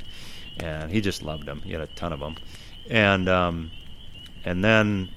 And 0.58 0.90
he 0.90 1.00
just 1.00 1.22
loved 1.22 1.46
them. 1.46 1.60
He 1.62 1.72
had 1.72 1.80
a 1.80 1.86
ton 1.88 2.12
of 2.12 2.20
them, 2.20 2.36
and 2.90 3.28
um, 3.28 3.70
and 4.44 4.64
then 4.64 5.10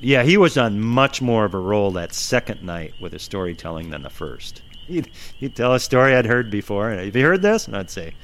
yeah, 0.00 0.22
he 0.22 0.36
was 0.36 0.56
on 0.58 0.80
much 0.80 1.22
more 1.22 1.44
of 1.44 1.54
a 1.54 1.58
roll 1.58 1.90
that 1.92 2.12
second 2.12 2.62
night 2.62 2.94
with 3.00 3.12
his 3.12 3.22
storytelling 3.22 3.90
than 3.90 4.02
the 4.02 4.10
first. 4.10 4.62
He'd, 4.86 5.10
he'd 5.38 5.56
tell 5.56 5.74
a 5.74 5.80
story 5.80 6.14
I'd 6.14 6.26
heard 6.26 6.50
before. 6.50 6.90
And, 6.90 7.04
Have 7.04 7.16
you 7.16 7.24
heard 7.24 7.42
this? 7.42 7.66
And 7.66 7.76
I'd 7.76 7.90
say, 7.90 8.14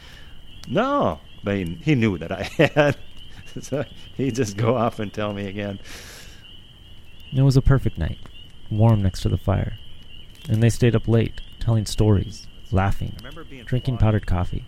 no. 0.68 1.18
But 1.42 1.56
he, 1.56 1.64
he 1.82 1.94
knew 1.94 2.18
that 2.18 2.30
I 2.30 2.42
had. 2.74 2.96
so 3.60 3.84
he'd 4.16 4.34
just 4.34 4.56
go 4.56 4.76
off 4.76 4.98
and 4.98 5.12
tell 5.12 5.32
me 5.32 5.46
again. 5.46 5.80
It 7.34 7.42
was 7.42 7.56
a 7.56 7.62
perfect 7.62 7.96
night, 7.98 8.18
warm 8.70 9.02
next 9.02 9.22
to 9.22 9.28
the 9.28 9.38
fire. 9.38 9.78
And 10.48 10.62
they 10.62 10.70
stayed 10.70 10.94
up 10.94 11.08
late, 11.08 11.40
telling 11.58 11.86
stories, 11.86 12.46
laughing, 12.72 13.14
drinking 13.66 13.98
powdered 13.98 14.26
coffee. 14.26 14.64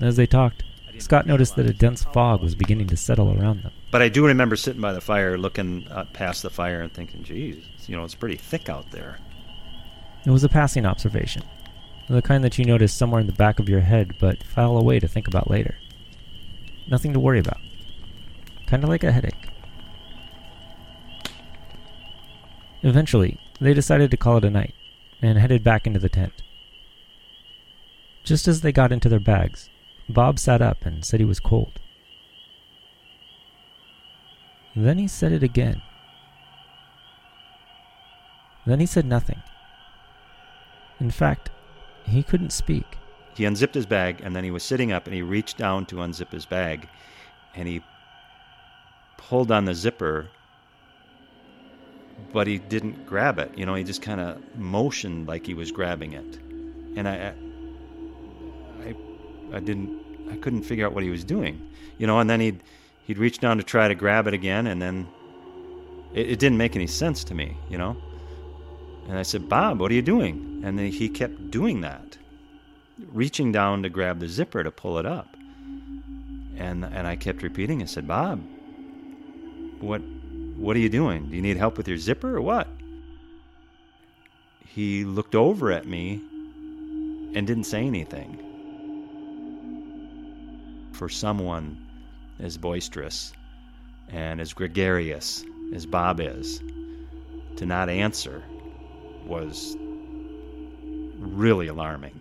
As 0.00 0.16
they 0.16 0.26
talked, 0.26 0.64
Scott 0.98 1.26
noticed 1.26 1.56
that 1.56 1.66
a 1.66 1.72
dense 1.72 2.04
fog 2.04 2.42
was 2.42 2.54
beginning 2.54 2.88
to 2.88 2.96
settle 2.96 3.38
around 3.38 3.62
them. 3.62 3.72
But 3.90 4.02
I 4.02 4.08
do 4.08 4.26
remember 4.26 4.56
sitting 4.56 4.80
by 4.80 4.92
the 4.92 5.00
fire, 5.00 5.38
looking 5.38 5.86
uh, 5.88 6.04
past 6.12 6.42
the 6.42 6.50
fire, 6.50 6.80
and 6.80 6.92
thinking, 6.92 7.22
"Geez, 7.22 7.64
you 7.86 7.96
know, 7.96 8.04
it's 8.04 8.14
pretty 8.14 8.36
thick 8.36 8.68
out 8.68 8.90
there." 8.90 9.18
It 10.24 10.30
was 10.30 10.44
a 10.44 10.48
passing 10.48 10.84
observation, 10.84 11.42
the 12.08 12.22
kind 12.22 12.42
that 12.44 12.58
you 12.58 12.64
notice 12.64 12.92
somewhere 12.92 13.20
in 13.20 13.26
the 13.26 13.32
back 13.32 13.58
of 13.58 13.68
your 13.68 13.80
head 13.80 14.16
but 14.18 14.42
file 14.42 14.76
away 14.76 14.98
to 14.98 15.08
think 15.08 15.28
about 15.28 15.50
later. 15.50 15.76
Nothing 16.88 17.12
to 17.12 17.20
worry 17.20 17.38
about. 17.38 17.60
Kind 18.66 18.82
of 18.82 18.90
like 18.90 19.04
a 19.04 19.12
headache. 19.12 19.48
Eventually, 22.82 23.38
they 23.60 23.74
decided 23.74 24.10
to 24.10 24.16
call 24.16 24.36
it 24.38 24.44
a 24.44 24.50
night 24.50 24.74
and 25.20 25.38
headed 25.38 25.64
back 25.64 25.86
into 25.86 25.98
the 25.98 26.08
tent. 26.08 26.32
Just 28.28 28.46
as 28.46 28.60
they 28.60 28.72
got 28.72 28.92
into 28.92 29.08
their 29.08 29.18
bags, 29.18 29.70
Bob 30.06 30.38
sat 30.38 30.60
up 30.60 30.84
and 30.84 31.02
said 31.02 31.18
he 31.18 31.24
was 31.24 31.40
cold. 31.40 31.80
Then 34.76 34.98
he 34.98 35.08
said 35.08 35.32
it 35.32 35.42
again. 35.42 35.80
Then 38.66 38.80
he 38.80 38.84
said 38.84 39.06
nothing. 39.06 39.42
In 41.00 41.10
fact, 41.10 41.48
he 42.04 42.22
couldn't 42.22 42.52
speak. 42.52 42.98
He 43.34 43.46
unzipped 43.46 43.74
his 43.74 43.86
bag, 43.86 44.20
and 44.22 44.36
then 44.36 44.44
he 44.44 44.50
was 44.50 44.62
sitting 44.62 44.92
up, 44.92 45.06
and 45.06 45.14
he 45.14 45.22
reached 45.22 45.56
down 45.56 45.86
to 45.86 45.96
unzip 45.96 46.30
his 46.30 46.44
bag, 46.44 46.86
and 47.54 47.66
he 47.66 47.80
pulled 49.16 49.50
on 49.50 49.64
the 49.64 49.74
zipper, 49.74 50.28
but 52.34 52.46
he 52.46 52.58
didn't 52.58 53.06
grab 53.06 53.38
it. 53.38 53.56
You 53.56 53.64
know, 53.64 53.74
he 53.74 53.84
just 53.84 54.02
kind 54.02 54.20
of 54.20 54.36
motioned 54.54 55.26
like 55.26 55.46
he 55.46 55.54
was 55.54 55.72
grabbing 55.72 56.12
it, 56.12 56.38
and 56.94 57.08
I, 57.08 57.32
I 59.52 59.60
didn't, 59.60 60.00
I 60.30 60.36
couldn't 60.36 60.62
figure 60.62 60.86
out 60.86 60.92
what 60.92 61.02
he 61.02 61.10
was 61.10 61.24
doing. 61.24 61.70
You 61.98 62.06
know, 62.06 62.18
and 62.20 62.28
then 62.28 62.40
he'd 62.40 62.62
he'd 63.04 63.18
reach 63.18 63.38
down 63.38 63.56
to 63.58 63.62
try 63.62 63.88
to 63.88 63.94
grab 63.94 64.26
it 64.26 64.34
again, 64.34 64.66
and 64.66 64.80
then 64.80 65.08
it, 66.14 66.30
it 66.30 66.38
didn't 66.38 66.58
make 66.58 66.76
any 66.76 66.86
sense 66.86 67.24
to 67.24 67.34
me. 67.34 67.56
You 67.68 67.78
know. 67.78 67.96
And 69.08 69.18
I 69.18 69.22
said, 69.22 69.48
Bob, 69.48 69.80
what 69.80 69.90
are 69.90 69.94
you 69.94 70.02
doing? 70.02 70.60
And 70.64 70.78
then 70.78 70.92
he 70.92 71.08
kept 71.08 71.50
doing 71.50 71.80
that, 71.80 72.18
reaching 73.10 73.50
down 73.52 73.82
to 73.84 73.88
grab 73.88 74.20
the 74.20 74.28
zipper 74.28 74.62
to 74.62 74.70
pull 74.70 74.98
it 74.98 75.06
up. 75.06 75.34
And, 76.58 76.84
and 76.84 77.06
I 77.06 77.16
kept 77.16 77.42
repeating, 77.42 77.82
I 77.82 77.86
said, 77.86 78.06
Bob, 78.06 78.42
what, 79.80 80.02
what 80.56 80.76
are 80.76 80.80
you 80.80 80.90
doing? 80.90 81.30
Do 81.30 81.36
you 81.36 81.40
need 81.40 81.56
help 81.56 81.78
with 81.78 81.88
your 81.88 81.96
zipper 81.96 82.36
or 82.36 82.42
what? 82.42 82.68
He 84.66 85.04
looked 85.04 85.34
over 85.34 85.72
at 85.72 85.86
me 85.86 86.20
and 87.34 87.46
didn't 87.46 87.64
say 87.64 87.86
anything. 87.86 88.44
For 90.98 91.08
someone 91.08 91.86
as 92.40 92.58
boisterous 92.58 93.32
and 94.08 94.40
as 94.40 94.52
gregarious 94.52 95.44
as 95.72 95.86
Bob 95.86 96.18
is, 96.18 96.60
to 97.54 97.64
not 97.64 97.88
answer 97.88 98.42
was 99.24 99.76
really 101.16 101.68
alarming. 101.68 102.20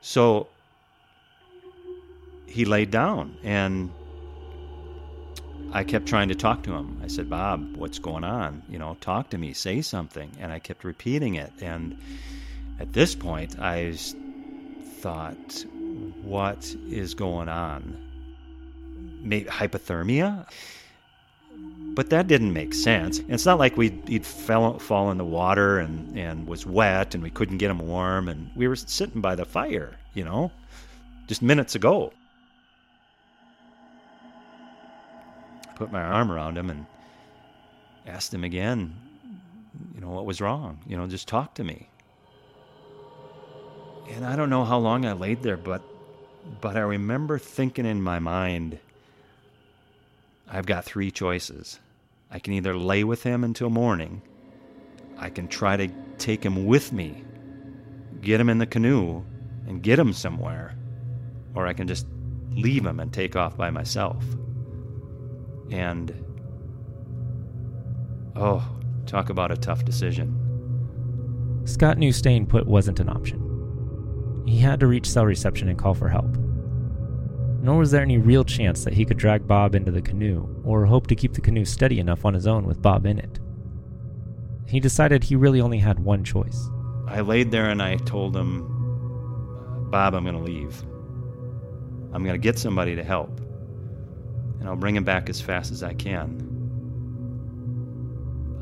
So 0.00 0.46
he 2.46 2.64
laid 2.64 2.92
down 2.92 3.36
and 3.42 3.90
I 5.72 5.82
kept 5.82 6.06
trying 6.06 6.28
to 6.28 6.36
talk 6.36 6.62
to 6.62 6.72
him. 6.72 7.00
I 7.02 7.08
said, 7.08 7.28
Bob, 7.28 7.76
what's 7.76 7.98
going 7.98 8.22
on? 8.22 8.62
You 8.68 8.78
know, 8.78 8.96
talk 9.00 9.30
to 9.30 9.38
me, 9.38 9.54
say 9.54 9.82
something. 9.82 10.30
And 10.38 10.52
I 10.52 10.60
kept 10.60 10.84
repeating 10.84 11.34
it. 11.34 11.52
And 11.60 11.98
at 12.78 12.92
this 12.92 13.16
point, 13.16 13.58
I 13.58 13.92
thought, 15.00 15.66
what 16.22 16.74
is 16.88 17.14
going 17.14 17.48
on? 17.48 17.96
Maybe 19.22 19.48
hypothermia? 19.48 20.48
But 21.94 22.10
that 22.10 22.28
didn't 22.28 22.52
make 22.52 22.74
sense. 22.74 23.20
It's 23.28 23.44
not 23.44 23.58
like 23.58 23.76
we'd, 23.76 24.00
he'd 24.06 24.24
fell, 24.24 24.78
fall 24.78 25.10
in 25.10 25.18
the 25.18 25.24
water 25.24 25.78
and, 25.78 26.16
and 26.16 26.46
was 26.46 26.64
wet 26.64 27.14
and 27.14 27.22
we 27.22 27.30
couldn't 27.30 27.58
get 27.58 27.70
him 27.70 27.80
warm. 27.80 28.28
And 28.28 28.50
we 28.54 28.68
were 28.68 28.76
sitting 28.76 29.20
by 29.20 29.34
the 29.34 29.44
fire, 29.44 29.96
you 30.14 30.24
know, 30.24 30.52
just 31.26 31.42
minutes 31.42 31.74
ago. 31.74 32.12
Put 35.74 35.90
my 35.90 36.02
arm 36.02 36.30
around 36.30 36.56
him 36.56 36.70
and 36.70 36.86
asked 38.06 38.32
him 38.32 38.44
again, 38.44 38.94
you 39.94 40.00
know, 40.00 40.10
what 40.10 40.26
was 40.26 40.40
wrong? 40.40 40.78
You 40.86 40.96
know, 40.96 41.06
just 41.06 41.28
talk 41.28 41.54
to 41.54 41.64
me. 41.64 41.88
And 44.08 44.24
I 44.24 44.36
don't 44.36 44.50
know 44.50 44.64
how 44.64 44.78
long 44.78 45.04
I 45.04 45.12
laid 45.12 45.42
there, 45.42 45.56
but 45.56 45.82
but 46.60 46.76
I 46.76 46.80
remember 46.80 47.38
thinking 47.38 47.84
in 47.84 48.00
my 48.00 48.18
mind, 48.18 48.78
I've 50.50 50.66
got 50.66 50.84
three 50.84 51.10
choices. 51.10 51.78
I 52.30 52.38
can 52.38 52.54
either 52.54 52.74
lay 52.74 53.04
with 53.04 53.22
him 53.22 53.44
until 53.44 53.70
morning, 53.70 54.22
I 55.18 55.30
can 55.30 55.48
try 55.48 55.76
to 55.76 55.88
take 56.18 56.44
him 56.44 56.66
with 56.66 56.92
me, 56.92 57.24
get 58.20 58.40
him 58.40 58.48
in 58.48 58.58
the 58.58 58.66
canoe, 58.66 59.22
and 59.66 59.82
get 59.82 59.98
him 59.98 60.12
somewhere, 60.12 60.74
or 61.54 61.66
I 61.66 61.72
can 61.72 61.86
just 61.86 62.06
leave 62.50 62.84
him 62.84 63.00
and 63.00 63.12
take 63.12 63.36
off 63.36 63.56
by 63.56 63.70
myself. 63.70 64.24
And, 65.70 66.14
oh, 68.36 68.66
talk 69.06 69.28
about 69.30 69.52
a 69.52 69.56
tough 69.56 69.84
decision. 69.84 70.34
Scott 71.64 71.98
knew 71.98 72.12
staying 72.12 72.46
put 72.46 72.66
wasn't 72.66 73.00
an 73.00 73.08
option. 73.08 73.47
He 74.48 74.58
had 74.58 74.80
to 74.80 74.86
reach 74.86 75.08
cell 75.08 75.26
reception 75.26 75.68
and 75.68 75.78
call 75.78 75.94
for 75.94 76.08
help 76.08 76.36
nor 77.60 77.78
was 77.78 77.90
there 77.90 78.02
any 78.02 78.18
real 78.18 78.44
chance 78.44 78.84
that 78.84 78.94
he 78.94 79.04
could 79.04 79.18
drag 79.18 79.46
Bob 79.46 79.74
into 79.74 79.90
the 79.90 80.00
canoe 80.00 80.48
or 80.64 80.86
hope 80.86 81.06
to 81.08 81.16
keep 81.16 81.34
the 81.34 81.40
canoe 81.40 81.64
steady 81.64 81.98
enough 81.98 82.24
on 82.24 82.34
his 82.34 82.46
own 82.46 82.64
with 82.64 82.80
Bob 82.80 83.04
in 83.04 83.18
it. 83.18 83.40
He 84.66 84.80
decided 84.80 85.24
he 85.24 85.34
really 85.36 85.60
only 85.60 85.78
had 85.78 85.98
one 85.98 86.22
choice. 86.22 86.70
I 87.06 87.20
laid 87.20 87.50
there 87.50 87.70
and 87.70 87.82
I 87.82 87.96
told 87.96 88.36
him, 88.36 88.66
Bob, 89.90 90.14
I'm 90.14 90.24
going 90.24 90.36
to 90.36 90.42
leave. 90.42 90.80
I'm 92.12 92.22
going 92.22 92.34
to 92.34 92.38
get 92.38 92.58
somebody 92.58 92.94
to 92.94 93.02
help, 93.02 93.40
and 94.60 94.68
I'll 94.68 94.76
bring 94.76 94.96
him 94.96 95.04
back 95.04 95.28
as 95.28 95.40
fast 95.40 95.72
as 95.72 95.82
I 95.82 95.94
can. 95.94 96.44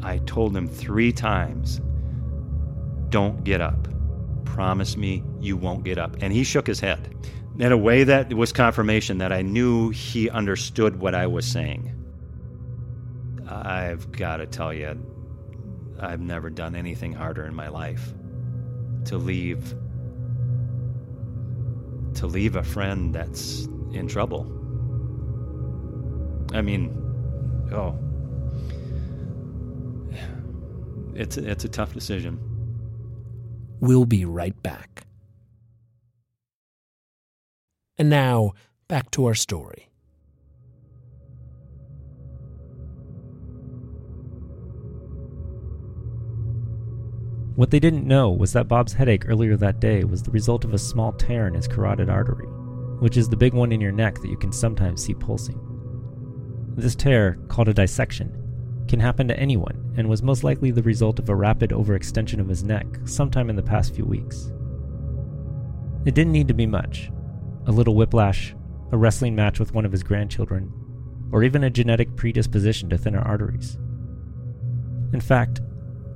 I 0.02 0.18
told 0.18 0.56
him 0.56 0.68
three 0.68 1.12
times, 1.12 1.80
Don't 3.08 3.44
get 3.44 3.60
up. 3.60 3.88
Promise 4.46 4.96
me 4.96 5.22
you 5.40 5.56
won't 5.56 5.84
get 5.84 5.98
up. 5.98 6.16
And 6.20 6.32
he 6.32 6.44
shook 6.44 6.66
his 6.66 6.80
head 6.80 7.14
in 7.58 7.72
a 7.72 7.76
way 7.76 8.04
that 8.04 8.32
was 8.32 8.52
confirmation 8.52 9.18
that 9.18 9.32
I 9.32 9.42
knew 9.42 9.90
he 9.90 10.30
understood 10.30 10.98
what 10.98 11.14
I 11.14 11.26
was 11.26 11.46
saying. 11.46 11.92
I've 13.48 14.10
got 14.12 14.38
to 14.38 14.46
tell 14.46 14.72
you, 14.72 14.98
I've 16.00 16.20
never 16.20 16.50
done 16.50 16.74
anything 16.74 17.12
harder 17.12 17.44
in 17.44 17.54
my 17.54 17.68
life. 17.68 18.12
To 19.06 19.18
leave 19.18 19.74
to 22.14 22.26
leave 22.26 22.56
a 22.56 22.62
friend 22.62 23.14
that's 23.14 23.66
in 23.92 24.08
trouble. 24.08 24.50
I 26.52 26.62
mean, 26.62 26.90
oh. 27.72 27.98
It's 31.14 31.38
it's 31.38 31.64
a 31.64 31.68
tough 31.68 31.94
decision. 31.94 32.38
We'll 33.80 34.04
be 34.04 34.24
right 34.24 34.60
back. 34.62 35.06
And 37.98 38.10
now, 38.10 38.52
back 38.88 39.10
to 39.12 39.26
our 39.26 39.34
story. 39.34 39.88
What 47.56 47.70
they 47.70 47.80
didn't 47.80 48.06
know 48.06 48.30
was 48.30 48.52
that 48.52 48.68
Bob's 48.68 48.92
headache 48.92 49.26
earlier 49.26 49.56
that 49.56 49.80
day 49.80 50.04
was 50.04 50.22
the 50.22 50.30
result 50.30 50.64
of 50.64 50.74
a 50.74 50.78
small 50.78 51.12
tear 51.12 51.46
in 51.46 51.54
his 51.54 51.66
carotid 51.66 52.10
artery, 52.10 52.46
which 53.00 53.16
is 53.16 53.30
the 53.30 53.36
big 53.36 53.54
one 53.54 53.72
in 53.72 53.80
your 53.80 53.92
neck 53.92 54.16
that 54.16 54.28
you 54.28 54.36
can 54.36 54.52
sometimes 54.52 55.02
see 55.02 55.14
pulsing. 55.14 55.58
This 56.76 56.94
tear, 56.94 57.38
called 57.48 57.68
a 57.68 57.74
dissection, 57.74 58.45
can 58.88 59.00
happen 59.00 59.28
to 59.28 59.38
anyone 59.38 59.94
and 59.96 60.08
was 60.08 60.22
most 60.22 60.44
likely 60.44 60.70
the 60.70 60.82
result 60.82 61.18
of 61.18 61.28
a 61.28 61.34
rapid 61.34 61.70
overextension 61.70 62.40
of 62.40 62.48
his 62.48 62.62
neck 62.62 62.86
sometime 63.04 63.50
in 63.50 63.56
the 63.56 63.62
past 63.62 63.94
few 63.94 64.04
weeks. 64.04 64.52
It 66.04 66.14
didn't 66.14 66.32
need 66.32 66.48
to 66.48 66.54
be 66.54 66.66
much 66.66 67.10
a 67.66 67.72
little 67.72 67.96
whiplash, 67.96 68.54
a 68.92 68.96
wrestling 68.96 69.34
match 69.34 69.58
with 69.58 69.74
one 69.74 69.84
of 69.84 69.90
his 69.90 70.04
grandchildren, 70.04 70.72
or 71.32 71.42
even 71.42 71.64
a 71.64 71.70
genetic 71.70 72.14
predisposition 72.14 72.88
to 72.88 72.96
thinner 72.96 73.18
arteries. 73.18 73.76
In 75.12 75.20
fact, 75.20 75.60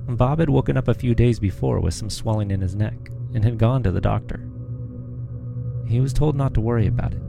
Bob 0.07 0.39
had 0.39 0.49
woken 0.49 0.77
up 0.77 0.87
a 0.87 0.93
few 0.93 1.13
days 1.13 1.39
before 1.39 1.81
with 1.81 1.93
some 1.93 2.09
swelling 2.09 2.51
in 2.51 2.61
his 2.61 2.75
neck 2.75 3.09
and 3.33 3.43
had 3.43 3.57
gone 3.57 3.83
to 3.83 3.91
the 3.91 3.99
doctor. 3.99 4.47
He 5.85 5.99
was 5.99 6.13
told 6.13 6.37
not 6.37 6.53
to 6.53 6.61
worry 6.61 6.87
about 6.87 7.13
it. 7.13 7.21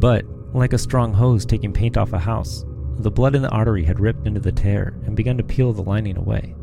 But, 0.00 0.24
like 0.52 0.72
a 0.72 0.78
strong 0.78 1.12
hose 1.12 1.46
taking 1.46 1.72
paint 1.72 1.96
off 1.96 2.12
a 2.12 2.18
house, 2.18 2.64
the 2.96 3.10
blood 3.10 3.34
in 3.34 3.42
the 3.42 3.50
artery 3.50 3.84
had 3.84 4.00
ripped 4.00 4.26
into 4.26 4.40
the 4.40 4.52
tear 4.52 4.94
and 5.04 5.16
begun 5.16 5.36
to 5.36 5.42
peel 5.42 5.72
the 5.72 5.82
lining 5.82 6.16
away. 6.16 6.54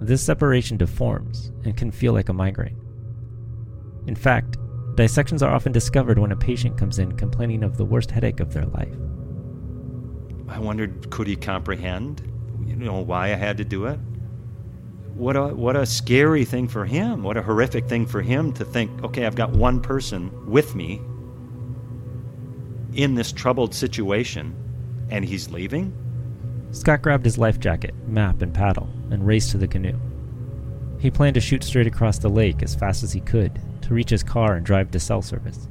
This 0.00 0.22
separation 0.22 0.76
deforms 0.76 1.50
and 1.64 1.76
can 1.76 1.90
feel 1.90 2.12
like 2.12 2.28
a 2.28 2.32
migraine. 2.32 2.80
In 4.06 4.14
fact, 4.14 4.56
dissections 4.94 5.42
are 5.42 5.52
often 5.52 5.72
discovered 5.72 6.18
when 6.18 6.32
a 6.32 6.36
patient 6.36 6.78
comes 6.78 6.98
in 6.98 7.12
complaining 7.16 7.64
of 7.64 7.76
the 7.76 7.84
worst 7.84 8.10
headache 8.10 8.40
of 8.40 8.52
their 8.52 8.66
life. 8.66 8.94
I 10.48 10.60
wondered, 10.60 11.10
could 11.10 11.26
he 11.26 11.36
comprehend, 11.36 12.22
you 12.64 12.76
know, 12.76 13.00
why 13.00 13.26
I 13.26 13.36
had 13.36 13.56
to 13.58 13.64
do 13.64 13.86
it? 13.86 13.98
What 15.14 15.36
a 15.36 15.48
what 15.48 15.74
a 15.74 15.84
scary 15.84 16.44
thing 16.44 16.68
for 16.68 16.84
him. 16.84 17.24
What 17.24 17.36
a 17.36 17.42
horrific 17.42 17.88
thing 17.88 18.06
for 18.06 18.22
him 18.22 18.52
to 18.52 18.64
think, 18.64 19.02
okay, 19.02 19.26
I've 19.26 19.34
got 19.34 19.50
one 19.50 19.80
person 19.80 20.30
with 20.46 20.76
me 20.76 21.02
in 22.94 23.16
this 23.16 23.32
troubled 23.32 23.74
situation 23.74 24.54
and 25.10 25.24
he's 25.24 25.50
leaving? 25.50 25.92
Scott 26.70 27.02
grabbed 27.02 27.24
his 27.24 27.38
life 27.38 27.58
jacket, 27.58 27.94
map, 28.06 28.42
and 28.42 28.52
paddle 28.52 28.88
and 29.10 29.26
raced 29.26 29.50
to 29.52 29.58
the 29.58 29.68
canoe. 29.68 29.98
He 30.98 31.10
planned 31.10 31.34
to 31.34 31.40
shoot 31.40 31.62
straight 31.64 31.86
across 31.86 32.18
the 32.18 32.28
lake 32.28 32.62
as 32.62 32.74
fast 32.74 33.02
as 33.02 33.12
he 33.12 33.20
could 33.20 33.60
to 33.82 33.94
reach 33.94 34.10
his 34.10 34.22
car 34.22 34.54
and 34.54 34.66
drive 34.66 34.90
to 34.90 35.00
cell 35.00 35.22
service. 35.22 35.68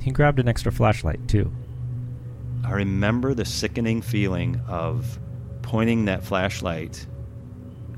He 0.00 0.10
grabbed 0.10 0.38
an 0.38 0.48
extra 0.48 0.72
flashlight, 0.72 1.28
too. 1.28 1.52
I 2.64 2.72
remember 2.72 3.34
the 3.34 3.44
sickening 3.44 4.00
feeling 4.00 4.60
of 4.68 5.18
pointing 5.62 6.06
that 6.06 6.22
flashlight 6.24 7.06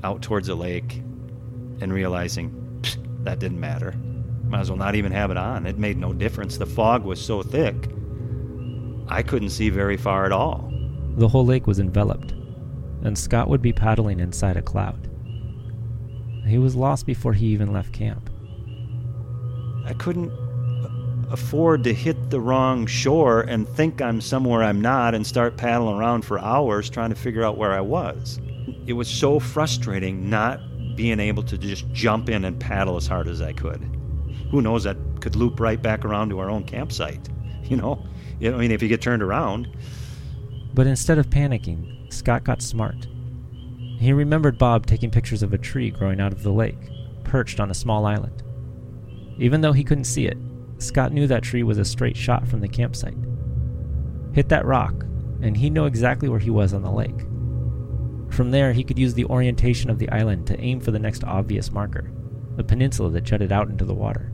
out 0.03 0.21
towards 0.21 0.47
the 0.47 0.55
lake 0.55 1.01
and 1.81 1.93
realizing 1.93 2.81
that 3.23 3.39
didn't 3.39 3.59
matter. 3.59 3.93
Might 4.47 4.61
as 4.61 4.69
well 4.69 4.77
not 4.77 4.95
even 4.95 5.11
have 5.11 5.31
it 5.31 5.37
on. 5.37 5.65
It 5.65 5.77
made 5.77 5.97
no 5.97 6.13
difference. 6.13 6.57
The 6.57 6.65
fog 6.65 7.03
was 7.03 7.19
so 7.19 7.41
thick, 7.41 7.89
I 9.07 9.21
couldn't 9.23 9.49
see 9.49 9.69
very 9.69 9.97
far 9.97 10.25
at 10.25 10.31
all. 10.31 10.71
The 11.17 11.27
whole 11.27 11.45
lake 11.45 11.67
was 11.67 11.79
enveloped, 11.79 12.31
and 13.03 13.17
Scott 13.17 13.49
would 13.49 13.61
be 13.61 13.73
paddling 13.73 14.19
inside 14.19 14.57
a 14.57 14.61
cloud. 14.61 15.09
He 16.45 16.57
was 16.57 16.75
lost 16.75 17.05
before 17.05 17.33
he 17.33 17.47
even 17.47 17.73
left 17.73 17.93
camp. 17.93 18.29
I 19.85 19.93
couldn't 19.93 20.31
afford 21.31 21.83
to 21.83 21.93
hit 21.93 22.29
the 22.29 22.39
wrong 22.39 22.85
shore 22.85 23.41
and 23.41 23.67
think 23.67 24.01
I'm 24.01 24.21
somewhere 24.21 24.63
I'm 24.63 24.81
not 24.81 25.15
and 25.15 25.25
start 25.25 25.57
paddling 25.57 25.97
around 25.97 26.23
for 26.23 26.39
hours 26.39 26.89
trying 26.89 27.09
to 27.09 27.15
figure 27.15 27.43
out 27.43 27.57
where 27.57 27.73
I 27.73 27.81
was. 27.81 28.39
It 28.85 28.93
was 28.93 29.07
so 29.07 29.39
frustrating 29.39 30.29
not 30.29 30.59
being 30.95 31.19
able 31.19 31.43
to 31.43 31.57
just 31.57 31.91
jump 31.91 32.29
in 32.29 32.45
and 32.45 32.59
paddle 32.59 32.95
as 32.95 33.07
hard 33.07 33.27
as 33.27 33.41
I 33.41 33.53
could. 33.53 33.81
Who 34.51 34.61
knows, 34.61 34.83
that 34.83 34.97
could 35.19 35.35
loop 35.35 35.59
right 35.59 35.81
back 35.81 36.05
around 36.05 36.29
to 36.29 36.39
our 36.39 36.49
own 36.49 36.63
campsite, 36.63 37.27
you 37.63 37.77
know? 37.77 38.05
I 38.41 38.49
mean, 38.49 38.71
if 38.71 38.81
you 38.81 38.89
get 38.89 39.01
turned 39.01 39.23
around. 39.23 39.69
But 40.73 40.87
instead 40.87 41.17
of 41.17 41.29
panicking, 41.29 42.11
Scott 42.13 42.43
got 42.43 42.61
smart. 42.61 43.07
He 43.97 44.11
remembered 44.11 44.57
Bob 44.57 44.85
taking 44.85 45.09
pictures 45.09 45.41
of 45.41 45.53
a 45.53 45.57
tree 45.57 45.89
growing 45.89 46.19
out 46.19 46.33
of 46.33 46.43
the 46.43 46.51
lake, 46.51 46.89
perched 47.23 47.59
on 47.59 47.71
a 47.71 47.75
small 47.75 48.05
island. 48.05 48.43
Even 49.37 49.61
though 49.61 49.71
he 49.71 49.83
couldn't 49.83 50.03
see 50.03 50.25
it, 50.25 50.37
Scott 50.77 51.13
knew 51.13 51.27
that 51.27 51.43
tree 51.43 51.63
was 51.63 51.77
a 51.77 51.85
straight 51.85 52.17
shot 52.17 52.47
from 52.47 52.59
the 52.59 52.67
campsite. 52.67 53.17
Hit 54.33 54.49
that 54.49 54.65
rock, 54.65 54.93
and 55.41 55.55
he'd 55.55 55.73
know 55.73 55.85
exactly 55.85 56.27
where 56.27 56.39
he 56.39 56.49
was 56.49 56.73
on 56.73 56.83
the 56.83 56.91
lake. 56.91 57.21
From 58.33 58.51
there, 58.51 58.73
he 58.73 58.83
could 58.83 58.99
use 58.99 59.13
the 59.13 59.25
orientation 59.25 59.89
of 59.89 59.97
the 59.97 60.09
island 60.09 60.45
to 60.47 60.59
aim 60.59 60.81
for 60.81 60.91
the 60.91 60.99
next 60.99 61.23
obvious 61.23 61.71
marker, 61.71 62.11
a 62.57 62.63
peninsula 62.63 63.09
that 63.11 63.23
jutted 63.23 63.53
out 63.53 63.69
into 63.69 63.85
the 63.85 63.93
water. 63.93 64.33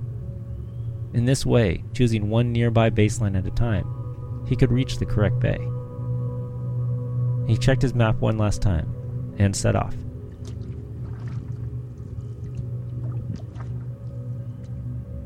In 1.13 1.25
this 1.25 1.45
way, 1.45 1.83
choosing 1.93 2.29
one 2.29 2.51
nearby 2.51 2.89
baseline 2.89 3.37
at 3.37 3.45
a 3.45 3.51
time, 3.51 4.45
he 4.47 4.55
could 4.55 4.71
reach 4.71 4.97
the 4.97 5.05
correct 5.05 5.39
bay. 5.39 5.59
He 7.47 7.57
checked 7.57 7.81
his 7.81 7.93
map 7.93 8.21
one 8.21 8.37
last 8.37 8.61
time 8.61 8.93
and 9.37 9.55
set 9.55 9.75
off. 9.75 9.95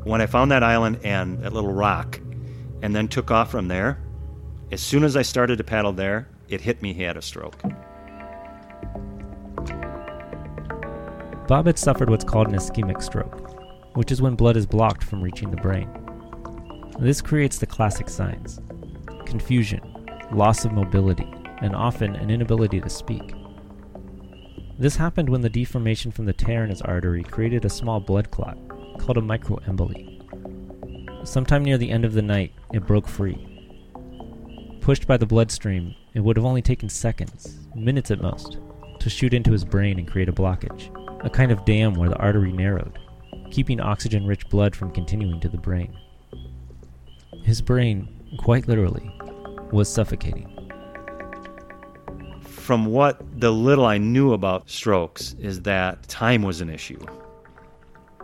When 0.04 0.22
I 0.22 0.26
found 0.28 0.52
that 0.52 0.64
island 0.64 1.00
and 1.04 1.40
that 1.40 1.54
little 1.54 1.74
rock, 1.74 2.20
and 2.82 2.96
then 2.96 3.08
took 3.08 3.32
off 3.32 3.50
from 3.50 3.68
there, 3.68 4.00
as 4.72 4.82
soon 4.82 5.04
as 5.04 5.16
I 5.16 5.22
started 5.22 5.58
to 5.58 5.64
paddle 5.64 5.94
there, 5.94 6.28
it 6.48 6.62
hit 6.62 6.82
me 6.82 6.94
he 6.94 7.04
had 7.04 7.18
a 7.18 7.22
stroke. 7.22 7.60
Bob 11.48 11.68
had 11.68 11.78
suffered 11.78 12.10
what's 12.10 12.24
called 12.24 12.48
an 12.48 12.56
ischemic 12.56 13.02
stroke, 13.02 13.45
which 13.96 14.12
is 14.12 14.22
when 14.22 14.36
blood 14.36 14.56
is 14.56 14.66
blocked 14.66 15.04
from 15.04 15.22
reaching 15.22 15.50
the 15.50 15.58
brain. 15.58 15.90
This 17.00 17.22
creates 17.22 17.58
the 17.58 17.66
classic 17.66 18.08
signs 18.08 18.62
confusion, 19.26 19.82
loss 20.32 20.66
of 20.66 20.72
mobility, 20.72 21.28
and 21.62 21.76
often 21.76 22.16
an 22.16 22.30
inability 22.30 22.80
to 22.80 22.90
speak. 22.90 23.34
This 24.78 24.96
happened 24.96 25.30
when 25.30 25.42
the 25.42 25.50
deformation 25.50 26.12
from 26.12 26.26
the 26.26 26.34
tear 26.34 26.64
in 26.64 26.70
his 26.70 26.82
artery 26.82 27.24
created 27.24 27.66
a 27.66 27.70
small 27.70 28.00
blood 28.00 28.30
clot 28.30 28.58
called 29.00 29.18
a 29.18 29.22
microemboli. 29.22 30.12
Sometime 31.28 31.64
near 31.64 31.78
the 31.78 31.90
end 31.90 32.06
of 32.06 32.14
the 32.14 32.22
night, 32.22 32.54
it 32.74 32.86
broke 32.86 33.08
free. 33.08 33.52
Pushed 34.82 35.08
by 35.08 35.18
the 35.18 35.26
bloodstream, 35.26 35.96
it 36.14 36.20
would 36.20 36.38
have 36.38 36.46
only 36.46 36.62
taken 36.62 36.90
seconds, 36.90 37.68
minutes 37.76 38.12
at 38.12 38.22
most, 38.22 38.60
to 39.00 39.10
shoot 39.10 39.34
into 39.34 39.52
his 39.52 39.66
brain 39.66 39.98
and 39.98 40.08
create 40.08 40.30
a 40.30 40.34
blockage, 40.34 40.92
a 41.26 41.30
kind 41.30 41.52
of 41.52 41.66
dam 41.66 41.96
where 41.96 42.10
the 42.10 42.18
artery 42.18 42.52
narrowed, 42.52 43.00
keeping 43.56 43.80
oxygen 43.80 44.28
rich 44.28 44.50
blood 44.50 44.76
from 44.76 44.92
continuing 44.92 45.40
to 45.40 45.48
the 45.48 45.58
brain. 45.58 45.98
His 47.46 47.62
brain, 47.62 48.10
quite 48.38 48.68
literally, 48.68 49.10
was 49.72 49.88
suffocating. 49.88 50.52
From 52.42 52.86
what 52.86 53.22
the 53.40 53.54
little 53.54 53.86
I 53.86 53.98
knew 53.98 54.34
about 54.34 54.70
strokes, 54.70 55.38
is 55.40 55.62
that 55.62 56.06
time 56.10 56.42
was 56.42 56.60
an 56.60 56.70
issue. 56.70 57.00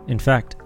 In 0.06 0.18
fact, 0.18 0.56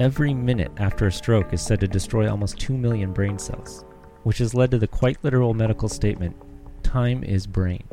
every 0.00 0.34
minute 0.34 0.72
after 0.78 1.06
a 1.06 1.12
stroke 1.12 1.52
is 1.52 1.62
said 1.62 1.78
to 1.78 1.86
destroy 1.86 2.28
almost 2.28 2.58
2 2.58 2.76
million 2.76 3.12
brain 3.12 3.38
cells, 3.38 3.84
which 4.24 4.38
has 4.38 4.54
led 4.54 4.72
to 4.72 4.78
the 4.78 4.88
quite 4.88 5.22
literal 5.22 5.54
medical 5.54 5.88
statement 5.88 6.34
time 6.82 7.22
is 7.22 7.46
brain. 7.46 7.84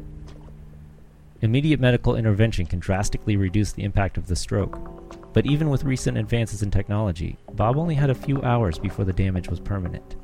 Immediate 1.41 1.79
medical 1.79 2.15
intervention 2.15 2.65
can 2.65 2.79
drastically 2.79 3.37
reduce 3.37 3.73
the 3.73 3.83
impact 3.83 4.17
of 4.17 4.25
the 4.25 4.35
stroke, 4.35 5.02
but 5.33 5.45
even 5.47 5.69
with 5.69 5.83
recent 5.83 6.17
advances 6.17 6.61
in 6.61 6.69
technology, 6.69 7.37
Bob 7.53 7.77
only 7.77 7.95
had 7.95 8.09
a 8.09 8.15
few 8.15 8.41
hours 8.43 8.77
before 8.77 9.03
the 9.03 9.13
damage 9.13 9.49
was 9.49 9.59
permanent. 9.59 10.15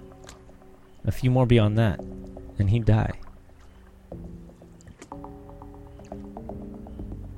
A 1.05 1.11
few 1.11 1.31
more 1.31 1.47
beyond 1.47 1.77
that, 1.77 1.99
and 2.59 2.69
he'd 2.69 2.85
die. 2.85 3.19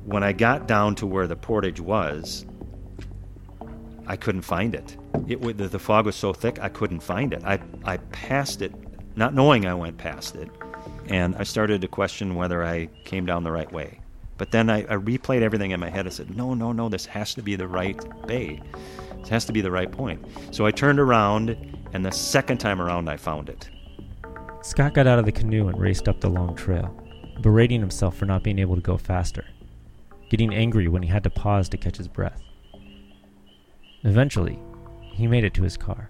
When 0.04 0.24
I 0.24 0.34
got 0.34 0.68
down 0.68 0.96
to 0.96 1.08
where 1.08 1.28
the 1.28 1.38
portage 1.38 1.80
was, 1.80 2.46
I 4.06 4.18
couldn't 4.18 4.42
find 4.42 4.76
it. 4.76 4.98
It 5.30 5.42
the, 5.58 5.70
the 5.70 5.80
fog 5.80 6.06
was 6.06 6.18
so 6.18 6.34
thick 6.34 6.60
I 6.60 6.68
couldn't 6.68 7.00
find 7.00 7.32
it. 7.32 7.44
I 7.46 7.60
I 7.86 7.98
passed 7.98 8.62
it, 8.62 8.74
not 9.16 9.34
knowing 9.34 9.66
I 9.66 9.74
went 9.74 9.98
past 9.98 10.36
it, 10.36 10.50
and 11.08 11.34
I 11.38 11.44
started 11.44 11.80
to 11.80 11.88
question 11.88 12.36
whether 12.36 12.62
I 12.62 12.88
came 13.06 13.26
down 13.26 13.46
the 13.46 13.52
right 13.54 13.72
way. 13.72 14.01
But 14.42 14.50
then 14.50 14.72
I, 14.72 14.80
I 14.80 14.96
replayed 14.96 15.44
everything 15.44 15.70
in 15.70 15.80
my 15.80 15.92
head. 15.92 16.08
I 16.08 16.10
said, 16.10 16.36
no, 16.36 16.56
no, 16.56 16.72
no, 16.72 16.90
this 16.90 17.06
has 17.06 17.36
to 17.36 17.44
be 17.44 17.56
the 17.56 17.68
right 17.68 18.04
bay. 18.26 18.60
This 19.20 19.30
has 19.30 19.46
to 19.46 19.54
be 19.54 19.62
the 19.62 19.70
right 19.70 19.92
point. 19.92 20.26
So 20.50 20.66
I 20.66 20.72
turned 20.72 21.00
around, 21.00 21.56
and 21.94 22.04
the 22.04 22.12
second 22.12 22.58
time 22.58 22.82
around, 22.82 23.08
I 23.08 23.18
found 23.18 23.50
it. 23.50 23.70
Scott 24.64 24.96
got 24.96 25.06
out 25.06 25.20
of 25.20 25.26
the 25.26 25.32
canoe 25.32 25.68
and 25.68 25.80
raced 25.80 26.10
up 26.10 26.22
the 26.22 26.30
long 26.32 26.56
trail, 26.56 26.90
berating 27.42 27.82
himself 27.82 28.18
for 28.18 28.26
not 28.26 28.42
being 28.42 28.58
able 28.58 28.74
to 28.74 28.82
go 28.82 28.98
faster, 28.98 29.46
getting 30.32 30.52
angry 30.52 30.88
when 30.88 31.04
he 31.04 31.10
had 31.10 31.24
to 31.26 31.30
pause 31.30 31.70
to 31.70 31.78
catch 31.78 31.98
his 31.98 32.08
breath. 32.08 32.42
Eventually, 34.02 34.58
he 35.14 35.28
made 35.28 35.44
it 35.44 35.54
to 35.54 35.62
his 35.62 35.78
car. 35.78 36.10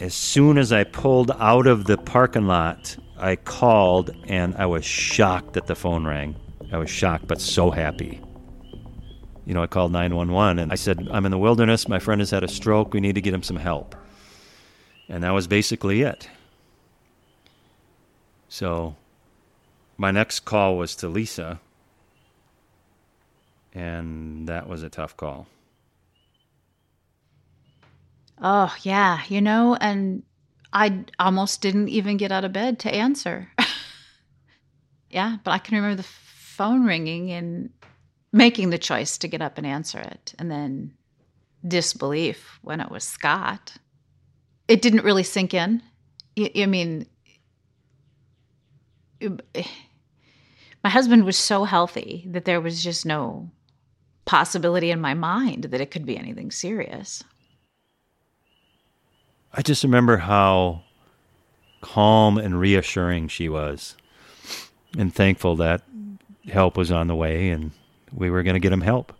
As 0.00 0.14
soon 0.14 0.58
as 0.58 0.72
I 0.72 0.82
pulled 0.82 1.30
out 1.38 1.68
of 1.68 1.84
the 1.84 1.96
parking 1.96 2.48
lot, 2.48 2.96
I 3.16 3.36
called 3.36 4.10
and 4.24 4.56
I 4.56 4.66
was 4.66 4.84
shocked 4.84 5.52
that 5.52 5.68
the 5.68 5.76
phone 5.76 6.04
rang. 6.04 6.34
I 6.72 6.78
was 6.78 6.90
shocked, 6.90 7.26
but 7.26 7.40
so 7.40 7.70
happy. 7.70 8.20
You 9.46 9.54
know, 9.54 9.62
I 9.62 9.66
called 9.66 9.92
911 9.92 10.58
and 10.58 10.70
I 10.70 10.74
said, 10.74 11.08
I'm 11.10 11.24
in 11.24 11.30
the 11.30 11.38
wilderness. 11.38 11.88
My 11.88 11.98
friend 11.98 12.20
has 12.20 12.30
had 12.30 12.44
a 12.44 12.48
stroke. 12.48 12.92
We 12.92 13.00
need 13.00 13.14
to 13.14 13.22
get 13.22 13.32
him 13.32 13.42
some 13.42 13.56
help. 13.56 13.96
And 15.08 15.22
that 15.24 15.30
was 15.30 15.46
basically 15.46 16.02
it. 16.02 16.28
So 18.48 18.96
my 19.96 20.10
next 20.10 20.40
call 20.40 20.76
was 20.76 20.94
to 20.96 21.08
Lisa, 21.08 21.60
and 23.74 24.48
that 24.48 24.68
was 24.68 24.82
a 24.82 24.88
tough 24.88 25.16
call. 25.16 25.46
Oh, 28.40 28.74
yeah. 28.82 29.22
You 29.28 29.40
know, 29.40 29.76
and 29.80 30.22
I 30.72 31.04
almost 31.18 31.60
didn't 31.60 31.88
even 31.88 32.16
get 32.16 32.32
out 32.32 32.44
of 32.44 32.52
bed 32.52 32.78
to 32.80 32.94
answer. 32.94 33.50
yeah, 35.10 35.38
but 35.42 35.50
I 35.50 35.58
can 35.58 35.74
remember 35.74 36.02
the 36.02 36.08
phone 36.58 36.84
ringing 36.84 37.30
and 37.30 37.70
making 38.32 38.70
the 38.70 38.78
choice 38.78 39.16
to 39.18 39.28
get 39.28 39.40
up 39.40 39.56
and 39.56 39.66
answer 39.66 40.00
it, 40.00 40.34
and 40.38 40.50
then 40.50 40.92
disbelief 41.66 42.58
when 42.62 42.80
it 42.80 42.90
was 42.90 43.04
Scott. 43.04 43.76
It 44.66 44.82
didn't 44.82 45.04
really 45.04 45.22
sink 45.22 45.54
in. 45.54 45.80
I 46.36 46.66
mean, 46.66 47.06
my 49.22 50.90
husband 50.90 51.24
was 51.24 51.36
so 51.36 51.64
healthy 51.64 52.24
that 52.28 52.44
there 52.44 52.60
was 52.60 52.82
just 52.82 53.06
no 53.06 53.50
possibility 54.24 54.90
in 54.90 55.00
my 55.00 55.14
mind 55.14 55.64
that 55.64 55.80
it 55.80 55.90
could 55.90 56.04
be 56.04 56.18
anything 56.18 56.50
serious. 56.50 57.24
I 59.54 59.62
just 59.62 59.84
remember 59.84 60.18
how 60.18 60.82
calm 61.80 62.36
and 62.36 62.60
reassuring 62.60 63.28
she 63.28 63.48
was, 63.48 63.96
and 64.98 65.14
thankful 65.14 65.56
that 65.56 65.82
help 66.48 66.76
was 66.76 66.90
on 66.90 67.06
the 67.06 67.14
way 67.14 67.50
and 67.50 67.72
we 68.12 68.30
were 68.30 68.42
going 68.42 68.54
to 68.54 68.60
get 68.60 68.72
him 68.72 68.80
help. 68.80 69.12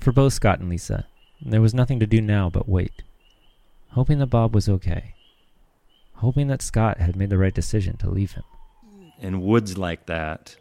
For 0.00 0.12
both 0.12 0.32
Scott 0.32 0.60
and 0.60 0.68
Lisa, 0.68 1.06
there 1.40 1.60
was 1.60 1.74
nothing 1.74 2.00
to 2.00 2.06
do 2.06 2.20
now 2.20 2.50
but 2.50 2.68
wait, 2.68 3.02
hoping 3.90 4.18
that 4.18 4.26
Bob 4.26 4.54
was 4.54 4.68
okay, 4.68 5.14
hoping 6.14 6.48
that 6.48 6.62
Scott 6.62 6.98
had 6.98 7.16
made 7.16 7.30
the 7.30 7.38
right 7.38 7.54
decision 7.54 7.96
to 7.98 8.10
leave 8.10 8.32
him. 8.32 8.44
In 9.20 9.42
woods 9.42 9.76
like 9.76 10.06
that, 10.06 10.56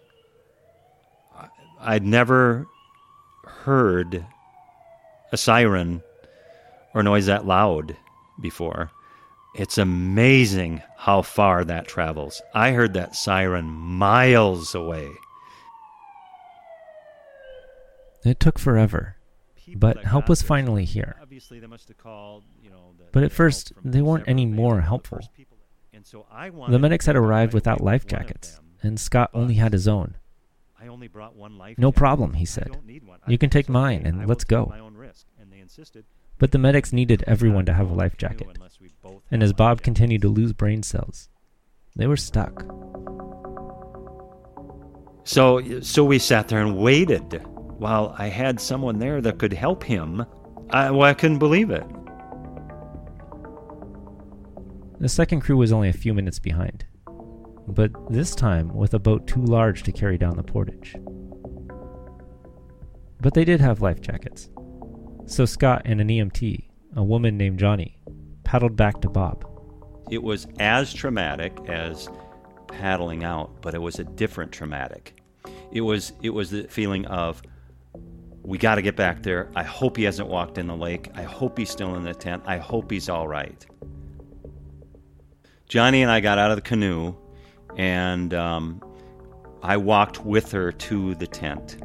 I'd 1.79 2.05
never 2.05 2.67
heard 3.45 4.25
a 5.31 5.37
siren 5.37 6.03
or 6.93 7.03
noise 7.03 7.27
that 7.27 7.45
loud 7.45 7.95
before. 8.41 8.91
It's 9.59 9.77
amazing 9.77 10.81
how 10.95 11.21
far 11.21 11.65
that 11.65 11.85
travels. 11.85 12.41
I 12.53 12.71
heard 12.71 12.93
that 12.93 13.13
siren 13.13 13.65
miles 13.65 14.73
away. 14.73 15.09
It 18.23 18.39
took 18.39 18.57
forever, 18.57 19.17
but 19.75 20.05
help 20.05 20.29
was 20.29 20.41
finally 20.41 20.85
here. 20.85 21.17
But 23.11 23.23
at 23.23 23.33
first, 23.33 23.73
they 23.83 24.01
weren't 24.01 24.29
any 24.29 24.45
more 24.45 24.79
helpful. 24.79 25.19
The 25.91 26.79
medics 26.79 27.05
had 27.05 27.17
arrived 27.17 27.53
without 27.53 27.81
life 27.81 28.07
jackets, 28.07 28.61
and 28.81 28.97
Scott 28.97 29.29
only 29.33 29.55
had 29.55 29.73
his 29.73 29.89
own. 29.89 30.15
No 31.77 31.91
problem, 31.91 32.35
he 32.35 32.45
said. 32.45 32.77
You 33.27 33.37
can 33.37 33.49
take 33.49 33.67
mine 33.67 34.03
and 34.05 34.25
let's 34.25 34.45
go. 34.45 34.73
But 36.37 36.51
the 36.51 36.57
medics 36.57 36.93
needed 36.93 37.25
everyone 37.27 37.65
to 37.65 37.73
have 37.73 37.91
a 37.91 37.93
life 37.93 38.15
jacket. 38.15 38.57
And 39.31 39.43
as 39.43 39.53
Bob 39.53 39.81
continued 39.81 40.21
to 40.23 40.29
lose 40.29 40.53
brain 40.53 40.83
cells, 40.83 41.29
they 41.95 42.07
were 42.07 42.17
stuck. 42.17 42.65
So, 45.23 45.81
so 45.81 46.03
we 46.03 46.17
sat 46.17 46.47
there 46.47 46.61
and 46.61 46.77
waited 46.77 47.45
while 47.77 48.15
I 48.17 48.27
had 48.27 48.59
someone 48.59 48.99
there 48.99 49.21
that 49.21 49.37
could 49.37 49.53
help 49.53 49.83
him. 49.83 50.25
I, 50.71 50.91
well, 50.91 51.03
I 51.03 51.13
couldn't 51.13 51.39
believe 51.39 51.69
it. 51.69 51.83
The 54.99 55.09
second 55.09 55.41
crew 55.41 55.55
was 55.55 55.71
only 55.71 55.89
a 55.89 55.93
few 55.93 56.13
minutes 56.13 56.39
behind, 56.39 56.85
but 57.67 57.91
this 58.11 58.35
time 58.35 58.73
with 58.73 58.93
a 58.93 58.99
boat 58.99 59.27
too 59.27 59.41
large 59.41 59.83
to 59.83 59.91
carry 59.91 60.17
down 60.17 60.35
the 60.35 60.43
portage. 60.43 60.95
But 63.21 63.33
they 63.33 63.45
did 63.45 63.61
have 63.61 63.81
life 63.81 64.01
jackets. 64.01 64.49
So 65.25 65.45
Scott 65.45 65.83
and 65.85 66.01
an 66.01 66.07
EMT, 66.07 66.69
a 66.95 67.03
woman 67.03 67.37
named 67.37 67.59
Johnny, 67.59 67.98
paddled 68.49 68.75
back 68.75 68.99
to 68.99 69.07
Bob. 69.07 69.45
It 70.09 70.23
was 70.23 70.47
as 70.59 70.91
traumatic 70.91 71.55
as 71.67 72.09
paddling 72.67 73.23
out, 73.23 73.61
but 73.61 73.75
it 73.75 73.77
was 73.77 73.99
a 73.99 74.03
different 74.03 74.51
traumatic. 74.51 75.21
It 75.71 75.81
was 75.81 76.13
it 76.23 76.31
was 76.31 76.49
the 76.49 76.63
feeling 76.63 77.05
of 77.05 77.43
we 78.41 78.57
got 78.57 78.75
to 78.75 78.81
get 78.81 78.95
back 78.95 79.21
there. 79.21 79.51
I 79.55 79.61
hope 79.61 79.97
he 79.97 80.03
hasn't 80.03 80.29
walked 80.29 80.57
in 80.57 80.65
the 80.65 80.75
lake. 80.75 81.11
I 81.13 81.21
hope 81.21 81.59
he's 81.59 81.69
still 81.69 81.93
in 81.93 82.03
the 82.03 82.15
tent. 82.15 82.41
I 82.47 82.57
hope 82.57 82.89
he's 82.89 83.07
all 83.07 83.27
right. 83.27 83.63
Johnny 85.67 86.01
and 86.01 86.09
I 86.09 86.19
got 86.19 86.39
out 86.39 86.49
of 86.49 86.57
the 86.57 86.63
canoe, 86.63 87.13
and 87.77 88.33
um, 88.33 88.81
I 89.61 89.77
walked 89.77 90.25
with 90.25 90.51
her 90.53 90.71
to 90.71 91.13
the 91.13 91.27
tent, 91.27 91.77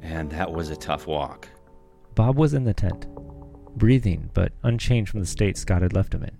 and 0.00 0.30
that 0.30 0.50
was 0.50 0.70
a 0.70 0.76
tough 0.76 1.06
walk. 1.06 1.46
Bob 2.14 2.38
was 2.38 2.54
in 2.54 2.64
the 2.64 2.72
tent, 2.72 3.06
breathing 3.76 4.30
but 4.34 4.52
unchanged 4.62 5.10
from 5.10 5.20
the 5.20 5.26
state 5.26 5.56
Scott 5.56 5.82
had 5.82 5.92
left 5.92 6.14
him 6.14 6.24
in. 6.24 6.36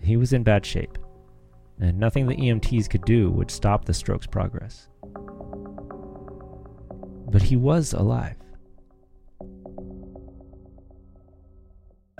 He 0.00 0.16
was 0.16 0.32
in 0.32 0.42
bad 0.42 0.64
shape, 0.66 0.98
and 1.80 1.98
nothing 1.98 2.26
the 2.26 2.36
EMTs 2.36 2.88
could 2.88 3.04
do 3.04 3.30
would 3.30 3.50
stop 3.50 3.84
the 3.84 3.94
stroke's 3.94 4.26
progress. 4.26 4.88
But 7.30 7.42
he 7.42 7.56
was 7.56 7.92
alive. 7.92 8.36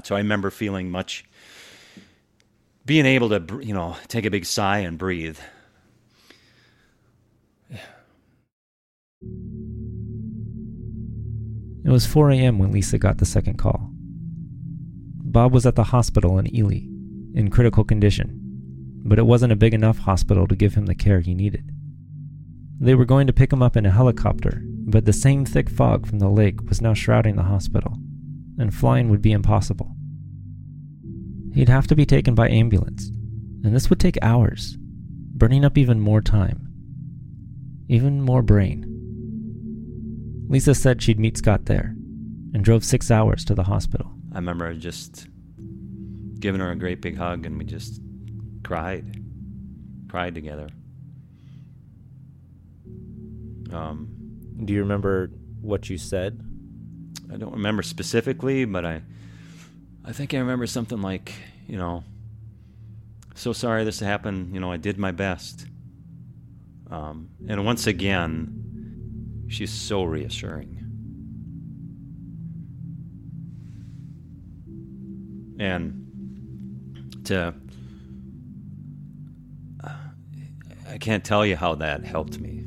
So 0.05 0.14
I 0.14 0.18
remember 0.18 0.50
feeling 0.50 0.90
much, 0.90 1.24
being 2.87 3.07
able 3.07 3.29
to, 3.29 3.61
you 3.62 3.74
know, 3.74 3.96
take 4.09 4.24
a 4.24 4.31
big 4.31 4.46
sigh 4.46 4.79
and 4.79 4.96
breathe. 4.96 5.38
It 11.85 11.90
was 11.90 12.07
4 12.07 12.31
a.m. 12.31 12.59
when 12.59 12.73
Lisa 12.73 12.99
got 12.99 13.19
the 13.19 13.27
second 13.27 13.57
call. 13.59 13.90
Bob 13.93 15.53
was 15.53 15.64
at 15.64 15.77
the 15.77 15.85
hospital 15.85 16.38
in 16.38 16.55
Ely, 16.55 16.83
in 17.35 17.51
critical 17.51 17.85
condition, 17.85 18.38
but 19.05 19.19
it 19.19 19.27
wasn't 19.27 19.53
a 19.53 19.57
big 19.57 19.73
enough 19.73 19.99
hospital 19.99 20.47
to 20.47 20.57
give 20.57 20.75
him 20.75 20.87
the 20.87 20.95
care 20.95 21.21
he 21.21 21.35
needed. 21.35 21.71
They 22.81 22.95
were 22.95 23.05
going 23.05 23.27
to 23.27 23.33
pick 23.33 23.53
him 23.53 23.62
up 23.62 23.77
in 23.77 23.87
a 23.87 23.90
helicopter, 23.90 24.62
but 24.64 25.05
the 25.05 25.12
same 25.12 25.45
thick 25.45 25.71
fog 25.71 26.07
from 26.07 26.19
the 26.19 26.29
lake 26.29 26.69
was 26.69 26.81
now 26.81 26.95
shrouding 26.95 27.37
the 27.37 27.45
hospital, 27.45 27.97
and 28.59 28.75
flying 28.75 29.09
would 29.09 29.23
be 29.23 29.33
impossible. 29.33 29.95
He'd 31.55 31.69
have 31.69 31.87
to 31.88 31.97
be 31.97 32.07
taken 32.07 32.35
by 32.35 32.49
ambulance, 32.49 33.09
and 33.62 33.75
this 33.75 33.88
would 33.88 34.01
take 34.01 34.19
hours, 34.23 34.77
burning 34.79 35.64
up 35.64 35.79
even 35.79 36.01
more 36.01 36.21
time, 36.21 36.69
even 37.88 38.21
more 38.21 38.43
brain. 38.43 38.89
Lisa 40.51 40.75
said 40.75 41.01
she'd 41.01 41.21
meet 41.21 41.39
Scott 41.39 41.67
there 41.67 41.95
and 42.53 42.65
drove 42.65 42.85
six 42.85 43.09
hours 43.09 43.45
to 43.45 43.55
the 43.55 43.63
hospital. 43.63 44.11
I 44.33 44.35
remember 44.35 44.75
just 44.75 45.29
giving 46.41 46.61
her 46.61 46.73
a 46.73 46.75
great 46.75 47.01
big 47.01 47.17
hug 47.17 47.47
and 47.47 47.57
we 47.57 47.65
just 47.65 48.01
cried, 48.65 49.23
cried 50.09 50.35
together. 50.35 50.69
Um, 53.73 54.09
Do 54.65 54.73
you 54.73 54.81
remember 54.81 55.31
what 55.61 55.89
you 55.89 55.97
said? 55.97 56.41
I 57.33 57.37
don't 57.37 57.53
remember 57.53 57.85
specifically, 57.85 58.65
but 58.65 58.85
I, 58.85 59.03
I 60.05 60.11
think 60.11 60.35
I 60.35 60.39
remember 60.39 60.67
something 60.67 61.01
like, 61.01 61.33
you 61.69 61.79
know, 61.79 62.03
so 63.37 63.53
sorry 63.53 63.85
this 63.85 64.01
happened. 64.01 64.53
You 64.53 64.59
know, 64.59 64.73
I 64.73 64.79
did 64.79 64.99
my 64.99 65.13
best. 65.13 65.65
Um, 66.91 67.29
and 67.49 67.65
once 67.65 67.87
again, 67.87 68.69
She's 69.51 69.73
so 69.73 70.05
reassuring. 70.05 70.77
And 75.59 77.21
to. 77.25 77.55
I 80.89 80.99
can't 80.99 81.25
tell 81.25 81.45
you 81.45 81.57
how 81.57 81.75
that 81.75 82.05
helped 82.05 82.39
me. 82.39 82.65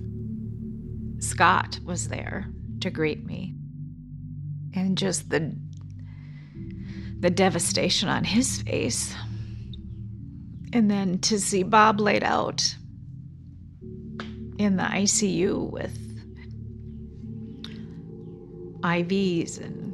Scott 1.19 1.79
was 1.85 2.09
there 2.09 2.49
to 2.81 2.89
greet 2.89 3.25
me. 3.25 3.55
And 4.75 4.97
just 4.97 5.29
the 5.29 5.55
the 7.17 7.29
devastation 7.29 8.09
on 8.09 8.25
his 8.25 8.61
face. 8.61 9.15
And 10.73 10.91
then 10.91 11.19
to 11.19 11.39
see 11.39 11.63
Bob 11.63 12.01
laid 12.01 12.25
out 12.25 12.75
in 14.57 14.75
the 14.75 14.83
ICU 14.83 15.71
with 15.71 16.02
IVs 18.83 19.59
and 19.61 19.93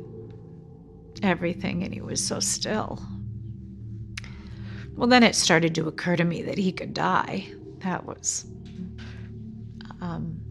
everything, 1.23 1.83
and 1.83 1.93
he 1.93 2.01
was 2.01 2.25
so 2.25 2.39
still. 2.39 3.01
Well, 4.95 5.07
then 5.07 5.23
it 5.23 5.35
started 5.35 5.75
to 5.75 5.87
occur 5.87 6.15
to 6.17 6.25
me 6.25 6.43
that 6.43 6.57
he 6.57 6.71
could 6.71 6.93
die. 6.93 7.47
That 7.79 8.05
was, 8.05 8.45
um, 10.01 10.41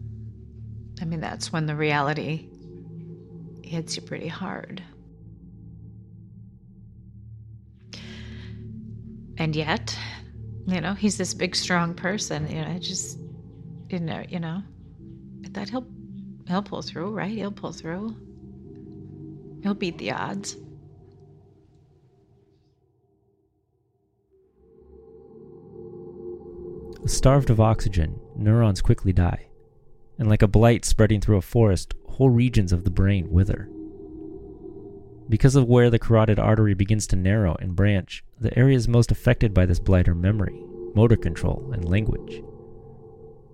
I 1.01 1.05
mean, 1.05 1.21
that's 1.21 1.53
when 1.53 1.65
the 1.67 1.75
reality 1.75 2.49
hits 3.63 3.95
you 3.95 4.01
pretty 4.03 4.27
hard. 4.27 4.83
And 9.37 9.55
yet, 9.55 9.97
You 10.67 10.81
know, 10.81 10.93
he's 10.93 11.17
this 11.17 11.33
big, 11.33 11.55
strong 11.55 11.95
person. 11.95 12.49
You 12.49 12.61
know, 12.61 12.71
I 12.71 12.79
just, 12.79 13.19
didn't 13.87 14.05
know, 14.07 14.23
you 14.29 14.39
know, 14.39 14.63
I 15.45 15.49
thought 15.49 15.69
he'll, 15.69 15.87
he'll 16.47 16.63
pull 16.63 16.81
through, 16.83 17.11
right? 17.11 17.31
He'll 17.31 17.51
pull 17.51 17.73
through. 17.73 18.15
He'll 19.61 19.73
beat 19.73 19.97
the 19.97 20.11
odds. 20.11 20.57
Starved 27.05 27.49
of 27.49 27.59
oxygen, 27.59 28.19
neurons 28.35 28.81
quickly 28.81 29.11
die, 29.11 29.47
and 30.17 30.29
like 30.29 30.41
a 30.41 30.47
blight 30.47 30.85
spreading 30.85 31.19
through 31.19 31.37
a 31.37 31.41
forest, 31.41 31.93
whole 32.07 32.29
regions 32.29 32.71
of 32.71 32.83
the 32.83 32.91
brain 32.91 33.31
wither. 33.31 33.69
Because 35.27 35.55
of 35.55 35.67
where 35.67 35.89
the 35.89 35.99
carotid 35.99 36.39
artery 36.39 36.73
begins 36.73 37.07
to 37.07 37.15
narrow 37.15 37.55
and 37.59 37.75
branch, 37.75 38.23
the 38.39 38.57
areas 38.57 38.87
most 38.87 39.11
affected 39.11 39.53
by 39.53 39.65
this 39.65 39.79
blight 39.79 40.07
are 40.07 40.15
memory, 40.15 40.59
motor 40.93 41.15
control, 41.15 41.71
and 41.73 41.87
language. 41.87 42.43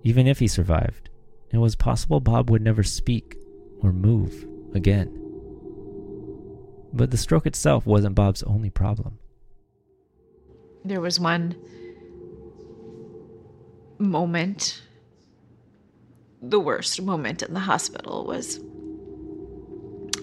Even 0.02 0.26
if 0.26 0.38
he 0.38 0.48
survived, 0.48 1.10
it 1.52 1.58
was 1.58 1.76
possible 1.76 2.20
Bob 2.20 2.50
would 2.50 2.62
never 2.62 2.82
speak 2.82 3.36
or 3.80 3.92
move 3.92 4.46
again. 4.74 5.25
But 6.96 7.10
the 7.10 7.18
stroke 7.18 7.46
itself 7.46 7.84
wasn't 7.84 8.14
Bob's 8.14 8.42
only 8.44 8.70
problem. 8.70 9.18
There 10.82 11.00
was 11.02 11.20
one 11.20 11.54
moment, 13.98 14.82
the 16.40 16.58
worst 16.58 17.02
moment 17.02 17.42
in 17.42 17.52
the 17.52 17.60
hospital 17.60 18.24
was 18.24 18.60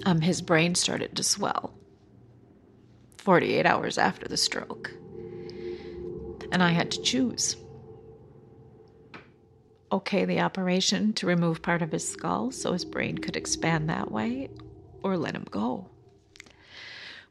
um, 0.05 0.21
his 0.21 0.41
brain 0.41 0.73
started 0.73 1.15
to 1.15 1.21
swell 1.21 1.75
48 3.19 3.67
hours 3.67 3.99
after 3.99 4.27
the 4.27 4.37
stroke. 4.37 4.91
And 6.51 6.63
I 6.63 6.71
had 6.71 6.89
to 6.91 7.01
choose 7.03 7.55
okay 9.91 10.25
the 10.25 10.39
operation 10.39 11.13
to 11.13 11.27
remove 11.27 11.61
part 11.61 11.83
of 11.83 11.91
his 11.91 12.07
skull 12.07 12.49
so 12.49 12.73
his 12.73 12.83
brain 12.83 13.19
could 13.19 13.35
expand 13.35 13.89
that 13.89 14.11
way, 14.11 14.49
or 15.03 15.17
let 15.17 15.35
him 15.35 15.45
go 15.51 15.91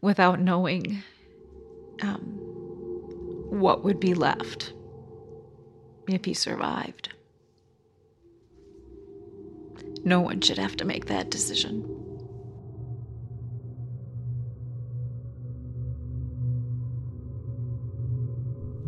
without 0.02 0.40
knowing 0.40 1.02
um, 2.02 2.20
what 3.48 3.84
would 3.84 4.00
be 4.00 4.12
left 4.12 4.74
if 6.08 6.24
he 6.24 6.34
survived. 6.34 7.10
No 10.04 10.20
one 10.20 10.40
should 10.40 10.58
have 10.58 10.76
to 10.78 10.84
make 10.84 11.06
that 11.06 11.30
decision. 11.30 11.88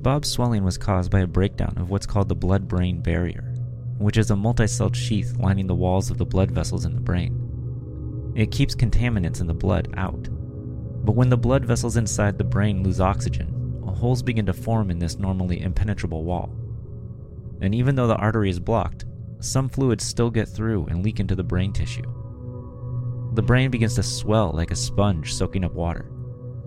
Bob's 0.03 0.29
swelling 0.31 0.65
was 0.65 0.77
caused 0.77 1.11
by 1.11 1.21
a 1.21 1.27
breakdown 1.27 1.79
of 1.79 1.89
what's 1.89 2.05
called 2.05 2.29
the 2.29 2.35
blood 2.35 2.69
brain 2.69 3.01
barrier, 3.01 3.55
which 3.97 4.19
is 4.19 4.31
a 4.31 4.37
multi-celled 4.37 4.95
sheath 4.95 5.37
lining 5.39 5.67
the 5.67 5.75
walls 5.75 6.11
of 6.11 6.19
the 6.19 6.27
blood 6.27 6.51
vessels 6.51 6.85
in 6.85 6.95
the 6.95 7.01
brain. 7.01 8.33
It 8.35 8.51
keeps 8.51 8.75
contaminants 8.75 9.41
in 9.41 9.47
the 9.47 9.55
blood 9.55 9.95
out. 9.97 10.29
But 11.05 11.15
when 11.15 11.29
the 11.29 11.37
blood 11.37 11.65
vessels 11.65 11.97
inside 11.97 12.39
the 12.39 12.45
brain 12.45 12.83
lose 12.83 13.01
oxygen, 13.01 13.55
holes 14.05 14.23
begin 14.23 14.45
to 14.47 14.53
form 14.53 14.91
in 14.91 14.99
this 14.99 15.19
normally 15.19 15.63
impenetrable 15.63 16.25
wall. 16.25 16.51
And 17.63 17.75
even 17.75 17.95
though 17.95 18.07
the 18.07 18.17
artery 18.17 18.51
is 18.51 18.61
blocked, 18.61 19.07
some 19.41 19.69
fluids 19.69 20.05
still 20.05 20.31
get 20.31 20.49
through 20.49 20.87
and 20.87 21.03
leak 21.03 21.21
into 21.21 21.35
the 21.35 21.43
brain 21.43 21.73
tissue. 21.73 22.11
The 23.33 23.43
brain 23.43 23.71
begins 23.71 23.95
to 23.95 24.03
swell 24.03 24.53
like 24.53 24.71
a 24.71 24.77
sponge 24.77 25.33
soaking 25.33 25.65
up 25.65 25.73
water. 25.73 26.11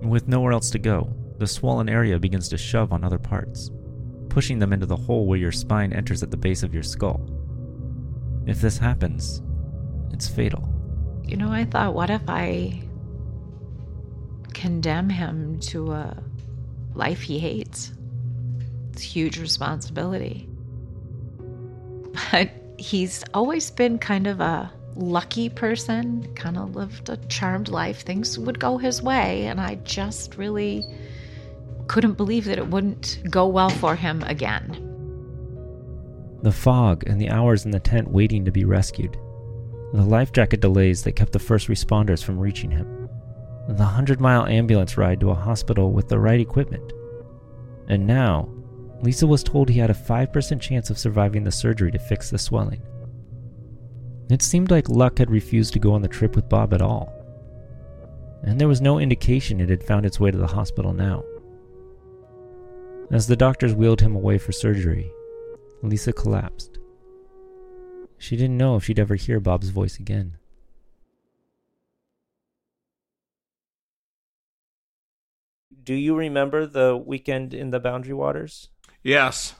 And 0.01 0.09
with 0.09 0.27
nowhere 0.27 0.51
else 0.51 0.69
to 0.71 0.79
go, 0.79 1.13
the 1.37 1.47
swollen 1.47 1.89
area 1.89 2.19
begins 2.19 2.49
to 2.49 2.57
shove 2.57 2.91
on 2.91 3.03
other 3.03 3.19
parts, 3.19 3.69
pushing 4.29 4.59
them 4.59 4.73
into 4.73 4.85
the 4.85 4.95
hole 4.95 5.27
where 5.27 5.37
your 5.37 5.51
spine 5.51 5.93
enters 5.93 6.23
at 6.23 6.31
the 6.31 6.37
base 6.37 6.63
of 6.63 6.73
your 6.73 6.83
skull. 6.83 7.29
If 8.45 8.61
this 8.61 8.77
happens, 8.77 9.41
it's 10.11 10.27
fatal. 10.27 10.67
You 11.23 11.37
know, 11.37 11.51
I 11.51 11.65
thought, 11.65 11.93
what 11.93 12.09
if 12.09 12.21
I 12.27 12.81
condemn 14.57 15.09
him 15.09 15.59
to 15.59 15.91
a 15.91 16.17
life 16.95 17.21
he 17.21 17.37
hates? 17.37 17.93
It's 18.91 19.03
huge 19.03 19.39
responsibility. 19.39 20.49
But 22.31 22.49
he's 22.79 23.23
always 23.35 23.69
been 23.69 23.99
kind 23.99 24.25
of 24.25 24.41
a 24.41 24.71
lucky 24.95 25.49
person, 25.49 26.33
kind 26.33 26.57
of 26.57 26.75
lived 26.75 27.07
a 27.09 27.17
charmed 27.27 27.69
life. 27.69 28.01
Things 28.01 28.39
would 28.39 28.59
go 28.59 28.79
his 28.79 29.03
way, 29.03 29.45
and 29.45 29.61
I 29.61 29.75
just 29.83 30.35
really 30.37 30.83
couldn't 31.85 32.17
believe 32.17 32.45
that 32.45 32.57
it 32.57 32.67
wouldn't 32.67 33.19
go 33.29 33.47
well 33.47 33.69
for 33.69 33.95
him 33.95 34.23
again. 34.23 34.83
The 36.41 36.51
fog 36.51 37.03
and 37.07 37.21
the 37.21 37.29
hours 37.29 37.63
in 37.63 37.71
the 37.71 37.79
tent 37.79 38.09
waiting 38.09 38.43
to 38.45 38.51
be 38.51 38.65
rescued. 38.65 39.17
The 39.93 40.03
life 40.03 40.31
jacket 40.31 40.61
delays 40.61 41.03
that 41.03 41.15
kept 41.15 41.31
the 41.31 41.39
first 41.39 41.67
responders 41.67 42.23
from 42.23 42.39
reaching 42.39 42.71
him. 42.71 42.96
The 43.67 43.73
100 43.73 44.21
mile 44.21 44.45
ambulance 44.45 44.97
ride 44.97 45.19
to 45.19 45.31
a 45.31 45.35
hospital 45.35 45.91
with 45.91 46.07
the 46.07 46.19
right 46.19 46.39
equipment. 46.39 46.93
And 47.89 48.07
now, 48.07 48.49
Lisa 49.01 49.27
was 49.27 49.43
told 49.43 49.69
he 49.69 49.79
had 49.79 49.89
a 49.89 49.93
5% 49.93 50.61
chance 50.61 50.89
of 50.89 50.97
surviving 50.97 51.43
the 51.43 51.51
surgery 51.51 51.91
to 51.91 51.99
fix 51.99 52.29
the 52.29 52.37
swelling. 52.37 52.81
It 54.29 54.41
seemed 54.41 54.71
like 54.71 54.89
luck 54.89 55.19
had 55.19 55.29
refused 55.29 55.73
to 55.73 55.79
go 55.79 55.93
on 55.93 56.01
the 56.01 56.07
trip 56.07 56.35
with 56.35 56.49
Bob 56.49 56.73
at 56.73 56.81
all. 56.81 57.13
And 58.43 58.59
there 58.59 58.67
was 58.67 58.81
no 58.81 58.99
indication 58.99 59.59
it 59.59 59.69
had 59.69 59.83
found 59.83 60.05
its 60.05 60.19
way 60.19 60.31
to 60.31 60.37
the 60.37 60.47
hospital 60.47 60.93
now. 60.93 61.23
As 63.11 63.27
the 63.27 63.35
doctors 63.35 63.73
wheeled 63.73 64.01
him 64.01 64.15
away 64.15 64.37
for 64.37 64.51
surgery, 64.51 65.11
Lisa 65.81 66.11
collapsed. 66.11 66.77
She 68.17 68.35
didn't 68.35 68.57
know 68.57 68.75
if 68.75 68.85
she'd 68.85 68.99
ever 68.99 69.15
hear 69.15 69.39
Bob's 69.39 69.69
voice 69.69 69.97
again. 69.97 70.37
Do 75.87 75.95
you 75.95 76.15
remember 76.15 76.65
the 76.65 76.97
weekend 76.97 77.53
in 77.53 77.69
the 77.69 77.79
Boundary 77.79 78.13
Waters? 78.13 78.67
Yes. 79.03 79.55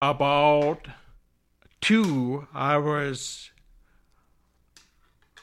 About 0.00 0.86
two, 1.80 2.46
I 2.54 2.76
was 2.76 3.50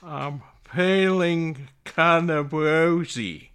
um, 0.02 0.44
feeling 0.64 1.68
kind 1.84 2.30
of 2.30 2.54
rosy. 2.54 3.52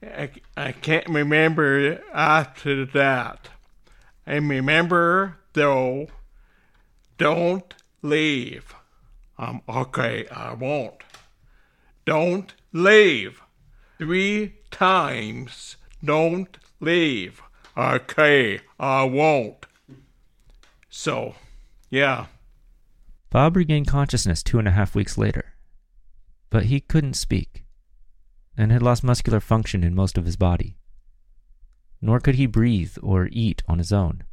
I, 0.00 0.30
I 0.56 0.70
can't 0.70 1.08
remember 1.08 2.00
after 2.14 2.86
that. 2.86 3.48
I 4.28 4.36
remember, 4.36 5.38
though, 5.54 6.06
don't 7.16 7.74
leave. 8.00 8.76
Um, 9.36 9.62
okay, 9.68 10.28
I 10.28 10.54
won't. 10.54 11.02
Don't 12.04 12.54
leave. 12.72 13.40
Three 13.98 14.54
times. 14.70 15.76
Don't 16.04 16.56
leave. 16.80 17.42
Okay, 17.76 18.60
I 18.78 19.04
won't. 19.04 19.66
So, 20.88 21.34
yeah. 21.90 22.26
Bob 23.30 23.56
regained 23.56 23.86
consciousness 23.86 24.42
two 24.42 24.58
and 24.58 24.66
a 24.66 24.72
half 24.72 24.94
weeks 24.94 25.18
later, 25.18 25.54
but 26.50 26.64
he 26.64 26.80
couldn't 26.80 27.14
speak 27.14 27.64
and 28.56 28.72
had 28.72 28.82
lost 28.82 29.04
muscular 29.04 29.40
function 29.40 29.84
in 29.84 29.94
most 29.94 30.18
of 30.18 30.24
his 30.24 30.36
body. 30.36 30.76
Nor 32.00 32.20
could 32.20 32.36
he 32.36 32.46
breathe 32.46 32.96
or 33.02 33.28
eat 33.30 33.62
on 33.68 33.78
his 33.78 33.92
own. 33.92 34.24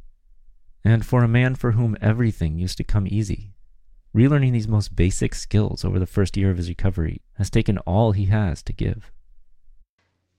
And 0.84 1.04
for 1.04 1.22
a 1.22 1.28
man 1.28 1.56
for 1.56 1.72
whom 1.72 1.96
everything 2.00 2.58
used 2.58 2.78
to 2.78 2.84
come 2.84 3.06
easy, 3.08 3.54
relearning 4.16 4.52
these 4.52 4.66
most 4.66 4.96
basic 4.96 5.34
skills 5.34 5.84
over 5.84 5.98
the 5.98 6.06
first 6.06 6.36
year 6.36 6.50
of 6.50 6.56
his 6.56 6.70
recovery 6.70 7.20
has 7.34 7.50
taken 7.50 7.76
all 7.78 8.12
he 8.12 8.24
has 8.26 8.62
to 8.62 8.72
give. 8.72 9.12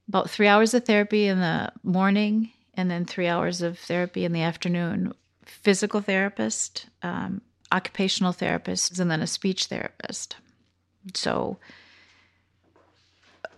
About 0.07 0.29
three 0.29 0.47
hours 0.47 0.73
of 0.73 0.85
therapy 0.85 1.27
in 1.27 1.39
the 1.39 1.71
morning, 1.83 2.51
and 2.73 2.89
then 2.89 3.05
three 3.05 3.27
hours 3.27 3.61
of 3.61 3.77
therapy 3.77 4.25
in 4.25 4.31
the 4.31 4.41
afternoon. 4.41 5.13
Physical 5.45 6.01
therapist, 6.01 6.87
um, 7.03 7.41
occupational 7.71 8.31
therapist, 8.31 8.99
and 8.99 9.11
then 9.11 9.21
a 9.21 9.27
speech 9.27 9.65
therapist. 9.65 10.37
So 11.13 11.57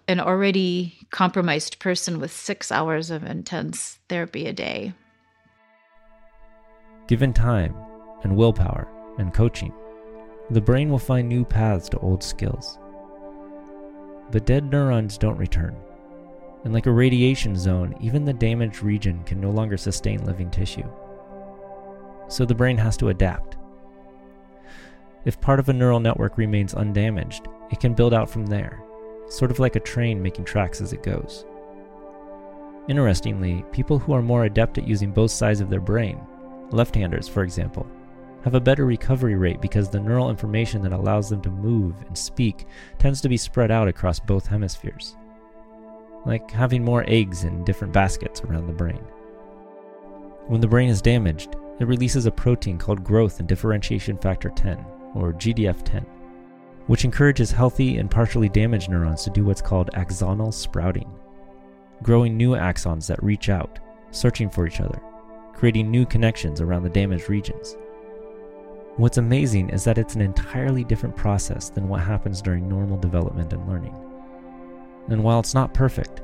an 0.08 0.20
already 0.20 0.98
compromised 1.12 1.80
person 1.80 2.20
with 2.20 2.32
six 2.32 2.72
hours 2.72 3.10
of 3.10 3.24
intense 3.24 4.00
therapy 4.10 4.48
a 4.48 4.54
day. 4.54 4.94
Given 7.08 7.32
time 7.32 7.76
and 8.24 8.36
willpower 8.36 8.88
and 9.18 9.34
coaching, 9.34 9.72
the 10.52 10.62
brain 10.62 10.90
will 10.90 11.00
find 11.00 11.28
new 11.28 11.46
paths 11.46 11.90
to 11.90 12.00
old 12.00 12.24
skills. 12.24 12.80
But 14.32 14.46
dead 14.46 14.70
neurons 14.70 15.18
don't 15.18 15.38
return. 15.38 15.76
And 16.64 16.74
like 16.74 16.88
a 16.88 16.92
radiation 16.92 17.56
zone, 17.56 17.96
even 18.00 18.26
the 18.26 18.34
damaged 18.34 18.84
region 18.84 19.24
can 19.24 19.40
no 19.40 19.50
longer 19.52 19.78
sustain 19.78 20.26
living 20.26 20.52
tissue. 20.52 20.90
So 22.28 22.46
the 22.46 22.56
brain 22.56 22.78
has 22.78 22.98
to 22.98 23.10
adapt. 23.10 23.58
If 25.26 25.42
part 25.42 25.60
of 25.60 25.70
a 25.70 25.74
neural 25.74 26.00
network 26.00 26.38
remains 26.38 26.74
undamaged, 26.74 27.48
it 27.72 27.80
can 27.80 27.94
build 27.94 28.14
out 28.14 28.30
from 28.30 28.46
there 28.46 28.84
sort 29.30 29.52
of 29.52 29.60
like 29.60 29.76
a 29.76 29.80
train 29.80 30.22
making 30.22 30.46
tracks 30.46 30.82
as 30.82 30.94
it 30.94 31.04
goes. 31.04 31.46
Interestingly, 32.88 33.64
people 33.72 34.00
who 34.00 34.14
are 34.14 34.22
more 34.22 34.46
adept 34.46 34.78
at 34.78 34.88
using 34.88 35.12
both 35.12 35.32
sides 35.32 35.62
of 35.62 35.70
their 35.70 35.80
brain, 35.80 36.20
left 36.72 36.96
handers 36.96 37.30
for 37.30 37.44
example, 37.44 37.86
have 38.44 38.56
a 38.56 38.62
better 38.62 38.86
recovery 38.86 39.36
rate 39.36 39.62
because 39.62 39.90
the 39.90 40.00
neural 40.00 40.30
information 40.30 40.82
that 40.82 40.94
allows 40.94 41.30
them 41.30 41.42
to 41.42 41.50
move 41.50 41.96
and 42.08 42.18
speak 42.18 42.66
tends 42.98 43.22
to 43.22 43.30
be 43.30 43.38
spread 43.38 43.72
out 43.72 43.88
across 43.88 44.20
both 44.20 44.48
hemispheres. 44.48 45.16
Like 46.26 46.50
having 46.52 46.84
more 46.84 47.04
eggs 47.08 47.44
in 47.44 47.64
different 47.64 47.94
baskets 47.94 48.42
around 48.42 48.68
the 48.68 48.74
brain. 48.74 49.02
When 50.48 50.62
the 50.62 50.68
brain 50.68 50.90
is 50.90 51.02
damaged, 51.02 51.56
it 51.80 51.88
releases 51.88 52.26
a 52.26 52.32
protein 52.32 52.78
called 52.78 53.04
growth 53.04 53.40
and 53.40 53.48
differentiation 53.48 54.18
factor 54.18 54.50
10, 54.50 54.86
or 55.16 55.34
GDF 55.34 55.84
10, 55.84 56.02
which 56.88 57.06
encourages 57.06 57.52
healthy 57.52 57.98
and 57.98 58.10
partially 58.12 58.50
damaged 58.50 58.90
neurons 58.90 59.24
to 59.24 59.30
do 59.30 59.46
what's 59.46 59.62
called 59.62 59.92
axonal 59.94 60.54
sprouting, 60.54 61.10
growing 62.04 62.36
new 62.36 62.52
axons 62.52 63.08
that 63.08 63.24
reach 63.24 63.50
out, 63.50 63.80
searching 64.12 64.50
for 64.50 64.66
each 64.66 64.82
other, 64.82 65.02
creating 65.54 65.92
new 65.92 66.06
connections 66.06 66.62
around 66.62 66.84
the 66.84 66.90
damaged 66.90 67.30
regions. 67.30 67.78
What's 69.00 69.18
amazing 69.18 69.70
is 69.70 69.86
that 69.86 69.98
it's 69.98 70.16
an 70.16 70.20
entirely 70.20 70.84
different 70.84 71.16
process 71.16 71.70
than 71.70 71.88
what 71.88 72.02
happens 72.02 72.42
during 72.42 72.68
normal 72.68 72.98
development 72.98 73.54
and 73.54 73.66
learning. 73.66 73.98
And 75.08 75.24
while 75.24 75.40
it's 75.40 75.54
not 75.54 75.74
perfect, 75.74 76.22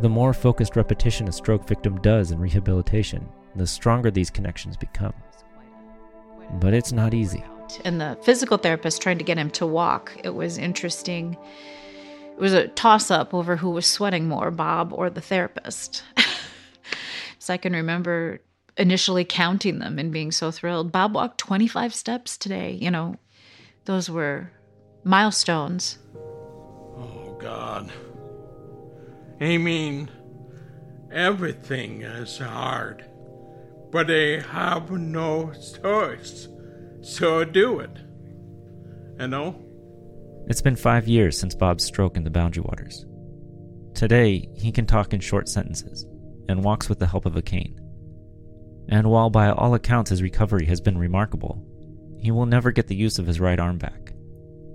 the 0.00 0.08
more 0.08 0.32
focused 0.32 0.76
repetition 0.76 1.28
a 1.28 1.32
stroke 1.32 1.68
victim 1.68 2.00
does 2.00 2.30
in 2.30 2.38
rehabilitation, 2.38 3.28
the 3.54 3.66
stronger 3.66 4.10
these 4.10 4.30
connections 4.30 4.78
become. 4.78 5.12
But 6.52 6.72
it's 6.72 6.90
not 6.90 7.12
easy. 7.12 7.44
And 7.84 8.00
the 8.00 8.16
physical 8.22 8.56
therapist 8.56 9.02
trying 9.02 9.18
to 9.18 9.24
get 9.24 9.36
him 9.36 9.50
to 9.50 9.66
walk, 9.66 10.18
it 10.24 10.34
was 10.34 10.56
interesting. 10.56 11.36
It 12.32 12.40
was 12.40 12.54
a 12.54 12.68
toss 12.68 13.10
up 13.10 13.34
over 13.34 13.56
who 13.56 13.68
was 13.68 13.84
sweating 13.84 14.26
more, 14.26 14.50
Bob 14.50 14.90
or 14.94 15.10
the 15.10 15.20
therapist. 15.20 16.02
so 17.38 17.52
I 17.52 17.58
can 17.58 17.74
remember 17.74 18.40
initially 18.76 19.24
counting 19.24 19.78
them 19.78 19.98
and 19.98 20.12
being 20.12 20.32
so 20.32 20.50
thrilled. 20.50 20.92
Bob 20.92 21.14
walked 21.14 21.38
25 21.38 21.94
steps 21.94 22.36
today. 22.36 22.72
You 22.80 22.90
know, 22.90 23.16
those 23.84 24.10
were 24.10 24.50
milestones. 25.04 25.98
Oh, 26.14 27.36
God. 27.40 27.92
I 29.40 29.58
mean, 29.58 30.10
everything 31.12 32.02
is 32.02 32.38
hard, 32.38 33.04
but 33.90 34.10
I 34.10 34.40
have 34.40 34.90
no 34.90 35.52
choice, 35.82 36.48
so 37.02 37.40
I 37.40 37.44
do 37.44 37.80
it. 37.80 37.98
You 39.18 39.28
know? 39.28 39.62
It's 40.48 40.62
been 40.62 40.76
five 40.76 41.08
years 41.08 41.38
since 41.38 41.54
Bob's 41.54 41.84
stroke 41.84 42.16
in 42.16 42.24
the 42.24 42.30
Boundary 42.30 42.62
Waters. 42.62 43.04
Today, 43.94 44.48
he 44.54 44.70
can 44.70 44.86
talk 44.86 45.12
in 45.12 45.20
short 45.20 45.48
sentences 45.48 46.06
and 46.48 46.62
walks 46.62 46.88
with 46.88 46.98
the 46.98 47.06
help 47.06 47.26
of 47.26 47.36
a 47.36 47.42
cane. 47.42 47.80
And 48.88 49.10
while 49.10 49.30
by 49.30 49.50
all 49.50 49.74
accounts 49.74 50.10
his 50.10 50.22
recovery 50.22 50.66
has 50.66 50.80
been 50.80 50.98
remarkable, 50.98 51.64
he 52.18 52.30
will 52.30 52.46
never 52.46 52.70
get 52.70 52.86
the 52.86 52.96
use 52.96 53.18
of 53.18 53.26
his 53.26 53.40
right 53.40 53.58
arm 53.58 53.78
back, 53.78 54.12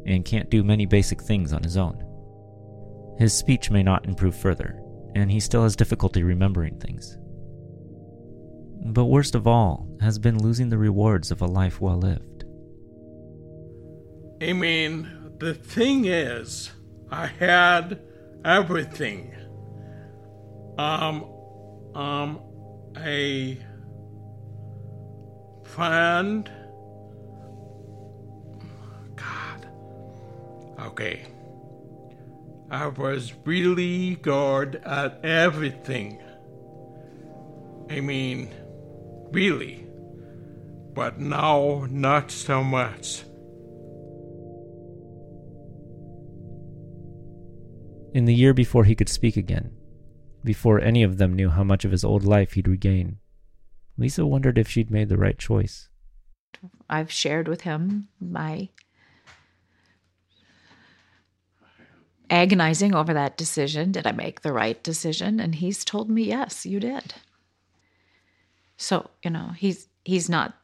and 0.06 0.26
can't 0.26 0.50
do 0.50 0.64
many 0.64 0.86
basic 0.86 1.22
things 1.22 1.54
on 1.54 1.64
his 1.64 1.78
own. 1.78 2.04
His 3.18 3.34
speech 3.34 3.70
may 3.70 3.84
not 3.84 4.06
improve 4.06 4.36
further, 4.36 4.82
and 5.16 5.32
he 5.32 5.40
still 5.40 5.64
has 5.64 5.76
difficulty 5.76 6.24
remembering 6.24 6.80
things. 6.80 7.18
But 8.86 9.06
worst 9.06 9.36
of 9.36 9.48
all 9.48 9.88
has 10.02 10.18
been 10.18 10.42
losing 10.42 10.70
the 10.70 10.78
rewards 10.78 11.32
of 11.32 11.42
a 11.42 11.46
life 11.46 11.80
well 11.80 11.98
lived. 11.98 12.46
I 14.42 14.54
mean, 14.54 15.08
the 15.38 15.54
thing 15.54 16.06
is, 16.06 16.72
I 17.12 17.28
had 17.28 18.02
everything. 18.44 19.36
Um, 20.78 21.26
um, 21.94 22.40
a 22.98 23.58
friend. 25.72 26.52
God. 29.16 29.68
Okay. 30.80 31.26
I 32.70 32.88
was 32.88 33.34
really 33.46 34.16
good 34.16 34.76
at 34.86 35.24
everything. 35.24 36.22
I 37.90 38.02
mean, 38.02 38.50
really. 39.32 39.88
But 40.94 41.20
now, 41.20 41.88
not 41.90 42.32
so 42.32 42.64
much. 42.64 43.24
In 48.14 48.26
the 48.26 48.36
year 48.36 48.54
before 48.54 48.84
he 48.84 48.96
could 48.96 49.08
speak 49.08 49.38
again, 49.38 49.72
before 50.44 50.82
any 50.82 51.04
of 51.04 51.18
them 51.18 51.34
knew 51.34 51.50
how 51.50 51.64
much 51.64 51.86
of 51.86 51.92
his 51.92 52.04
old 52.04 52.26
life 52.26 52.54
he'd 52.54 52.68
regain, 52.68 53.21
Lisa 54.02 54.26
wondered 54.26 54.58
if 54.58 54.68
she'd 54.68 54.92
made 54.92 55.10
the 55.10 55.18
right 55.18 55.38
choice. 55.38 55.88
I've 56.90 57.12
shared 57.12 57.48
with 57.48 57.62
him 57.62 58.10
my 58.20 58.70
agonizing 62.30 62.96
over 62.96 63.14
that 63.14 63.38
decision. 63.38 63.92
Did 63.92 64.08
I 64.08 64.12
make 64.12 64.42
the 64.42 64.54
right 64.54 64.82
decision? 64.84 65.40
And 65.40 65.56
he's 65.56 65.86
told 65.86 66.10
me, 66.10 66.24
yes, 66.24 66.66
you 66.66 66.80
did. 66.80 67.14
So, 68.78 69.10
you 69.24 69.30
know, 69.30 69.52
he's 69.56 69.88
he's 70.04 70.30
not 70.30 70.56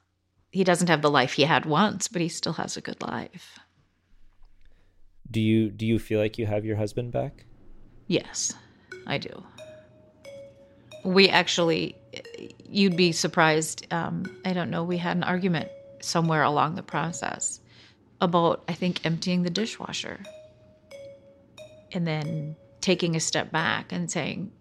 he 0.51 0.63
doesn't 0.63 0.89
have 0.89 1.03
the 1.03 1.11
life 1.11 1.33
he 1.33 1.43
had 1.43 1.65
once, 1.65 2.07
but 2.07 2.21
he 2.21 2.29
still 2.29 2.53
has 2.53 2.77
a 2.77 2.81
good 2.81 3.01
life. 3.01 3.59
Do 5.29 5.39
you 5.39 5.69
do 5.69 5.85
you 5.85 5.99
feel 5.99 6.19
like 6.19 6.37
you 6.37 6.47
have 6.47 6.65
your 6.65 6.77
husband 6.77 7.11
back? 7.11 7.45
Yes, 8.07 8.53
I 9.05 9.17
do. 9.19 9.43
We 11.03 11.29
actually 11.29 11.95
you'd 12.63 12.97
be 12.97 13.11
surprised. 13.11 13.87
Um, 13.91 14.25
I 14.45 14.53
don't 14.53 14.69
know. 14.69 14.83
We 14.83 14.97
had 14.97 15.17
an 15.17 15.23
argument 15.23 15.69
somewhere 16.01 16.43
along 16.43 16.75
the 16.75 16.83
process 16.83 17.59
about, 18.21 18.63
I 18.67 18.73
think, 18.73 19.05
emptying 19.05 19.43
the 19.43 19.49
dishwasher 19.49 20.19
and 21.91 22.05
then 22.05 22.55
taking 22.81 23.15
a 23.15 23.19
step 23.19 23.51
back 23.51 23.91
and 23.91 24.11
saying, 24.11 24.51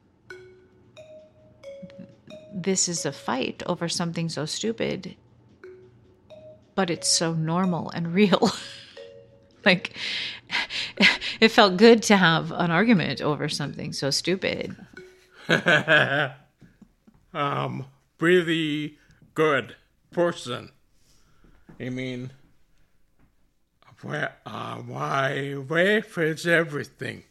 This 2.52 2.88
is 2.88 3.04
a 3.04 3.12
fight 3.12 3.62
over 3.66 3.88
something 3.88 4.28
so 4.28 4.46
stupid, 4.46 5.16
but 6.74 6.90
it's 6.90 7.08
so 7.08 7.34
normal 7.34 7.90
and 7.90 8.14
real. 8.14 8.50
like, 9.64 9.96
it 11.40 11.48
felt 11.48 11.76
good 11.76 12.02
to 12.04 12.16
have 12.16 12.52
an 12.52 12.70
argument 12.70 13.20
over 13.20 13.48
something 13.48 13.92
so 13.92 14.10
stupid. 14.10 14.76
um, 17.36 17.86
really 18.18 18.98
good 19.34 19.76
person. 20.10 20.70
I 21.78 21.90
mean, 21.90 22.30
where, 24.02 24.36
uh, 24.46 24.80
my 24.86 25.56
wife 25.56 26.16
is 26.18 26.46
everything 26.46 27.24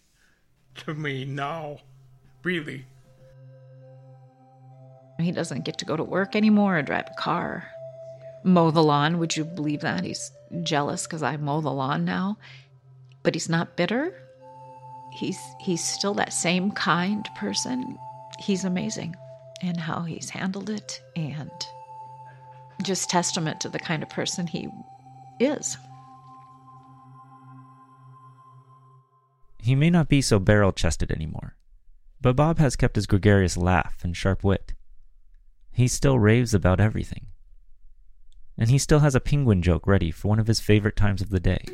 to 0.75 0.93
me 0.93 1.25
now. 1.25 1.79
Really. 2.43 2.85
He 5.19 5.31
doesn't 5.31 5.65
get 5.65 5.79
to 5.79 5.85
go 5.85 5.95
to 5.97 6.03
work 6.03 6.35
anymore 6.35 6.77
or 6.77 6.81
drive 6.81 7.07
a 7.11 7.21
car. 7.21 7.67
Mow 8.43 8.69
the 8.69 8.83
lawn. 8.83 9.17
Would 9.17 9.35
you 9.35 9.43
believe 9.43 9.81
that? 9.81 10.03
He's 10.03 10.31
jealous 10.61 11.07
because 11.07 11.23
I 11.23 11.37
mow 11.37 11.61
the 11.61 11.71
lawn 11.71 12.05
now. 12.05 12.37
But 13.23 13.33
he's 13.33 13.49
not 13.49 13.75
bitter. 13.75 14.13
He's 15.13 15.39
he's 15.59 15.83
still 15.83 16.13
that 16.15 16.33
same 16.33 16.71
kind 16.71 17.27
person. 17.35 17.97
He's 18.37 18.65
amazing 18.65 19.15
and 19.61 19.79
how 19.79 20.01
he's 20.03 20.29
handled 20.29 20.69
it 20.69 21.01
and 21.15 21.51
just 22.83 23.09
testament 23.09 23.61
to 23.61 23.69
the 23.69 23.79
kind 23.79 24.03
of 24.03 24.09
person 24.09 24.47
he 24.47 24.67
is. 25.39 25.77
He 29.59 29.75
may 29.75 29.89
not 29.89 30.09
be 30.09 30.21
so 30.21 30.37
barrel 30.39 30.71
chested 30.71 31.11
anymore, 31.11 31.55
but 32.21 32.35
Bob 32.35 32.59
has 32.59 32.75
kept 32.75 32.95
his 32.95 33.07
gregarious 33.07 33.57
laugh 33.57 34.03
and 34.03 34.15
sharp 34.15 34.43
wit. 34.43 34.73
He 35.71 35.87
still 35.87 36.19
raves 36.19 36.53
about 36.53 36.79
everything. 36.79 37.27
And 38.57 38.69
he 38.69 38.77
still 38.77 38.99
has 38.99 39.15
a 39.15 39.19
penguin 39.19 39.61
joke 39.61 39.87
ready 39.87 40.11
for 40.11 40.27
one 40.27 40.39
of 40.39 40.47
his 40.47 40.59
favorite 40.59 40.95
times 40.95 41.21
of 41.21 41.29
the 41.29 41.39
day, 41.39 41.65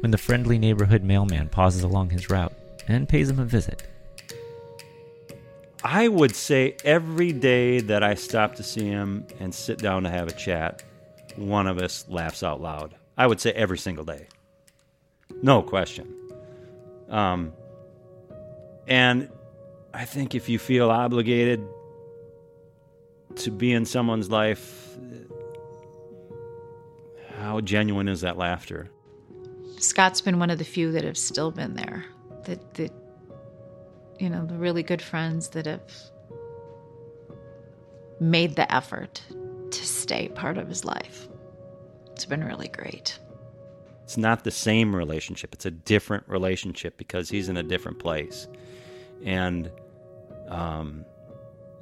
when 0.00 0.10
the 0.10 0.18
friendly 0.18 0.58
neighborhood 0.58 1.04
mailman 1.04 1.48
pauses 1.48 1.82
along 1.82 2.10
his 2.10 2.30
route 2.30 2.52
and 2.88 3.08
pays 3.08 3.28
him 3.28 3.38
a 3.38 3.44
visit. 3.44 3.86
I 5.84 6.08
would 6.08 6.34
say 6.34 6.76
every 6.84 7.32
day 7.32 7.80
that 7.80 8.02
I 8.02 8.14
stop 8.14 8.56
to 8.56 8.62
see 8.62 8.86
him 8.86 9.26
and 9.38 9.54
sit 9.54 9.78
down 9.78 10.02
to 10.02 10.10
have 10.10 10.28
a 10.28 10.32
chat, 10.32 10.82
one 11.36 11.66
of 11.66 11.78
us 11.78 12.04
laughs 12.08 12.42
out 12.42 12.60
loud. 12.60 12.94
I 13.16 13.26
would 13.26 13.40
say 13.40 13.52
every 13.52 13.78
single 13.78 14.04
day. 14.04 14.26
No 15.42 15.62
question. 15.62 16.12
Um, 17.08 17.52
and 18.86 19.30
I 19.94 20.04
think 20.04 20.34
if 20.34 20.48
you 20.48 20.58
feel 20.58 20.90
obligated 20.90 21.64
to 23.36 23.50
be 23.50 23.72
in 23.72 23.84
someone's 23.84 24.30
life, 24.30 24.96
how 27.36 27.60
genuine 27.60 28.08
is 28.08 28.22
that 28.22 28.36
laughter? 28.36 28.90
Scott's 29.78 30.20
been 30.20 30.40
one 30.40 30.50
of 30.50 30.58
the 30.58 30.64
few 30.64 30.90
that 30.92 31.04
have 31.04 31.16
still 31.16 31.50
been 31.50 31.74
there. 31.74 32.04
That 32.44 32.74
that 32.74 32.92
you 34.18 34.28
know, 34.28 34.44
the 34.44 34.56
really 34.56 34.82
good 34.82 35.02
friends 35.02 35.48
that 35.50 35.66
have 35.66 35.92
made 38.20 38.56
the 38.56 38.72
effort 38.74 39.22
to 39.70 39.86
stay 39.86 40.28
part 40.28 40.58
of 40.58 40.68
his 40.68 40.84
life. 40.84 41.28
It's 42.12 42.24
been 42.24 42.42
really 42.42 42.68
great. 42.68 43.18
It's 44.02 44.16
not 44.16 44.42
the 44.42 44.50
same 44.50 44.96
relationship. 44.96 45.52
It's 45.52 45.66
a 45.66 45.70
different 45.70 46.24
relationship 46.28 46.96
because 46.96 47.28
he's 47.28 47.48
in 47.48 47.56
a 47.56 47.62
different 47.62 47.98
place, 47.98 48.48
and 49.24 49.70
um, 50.48 51.04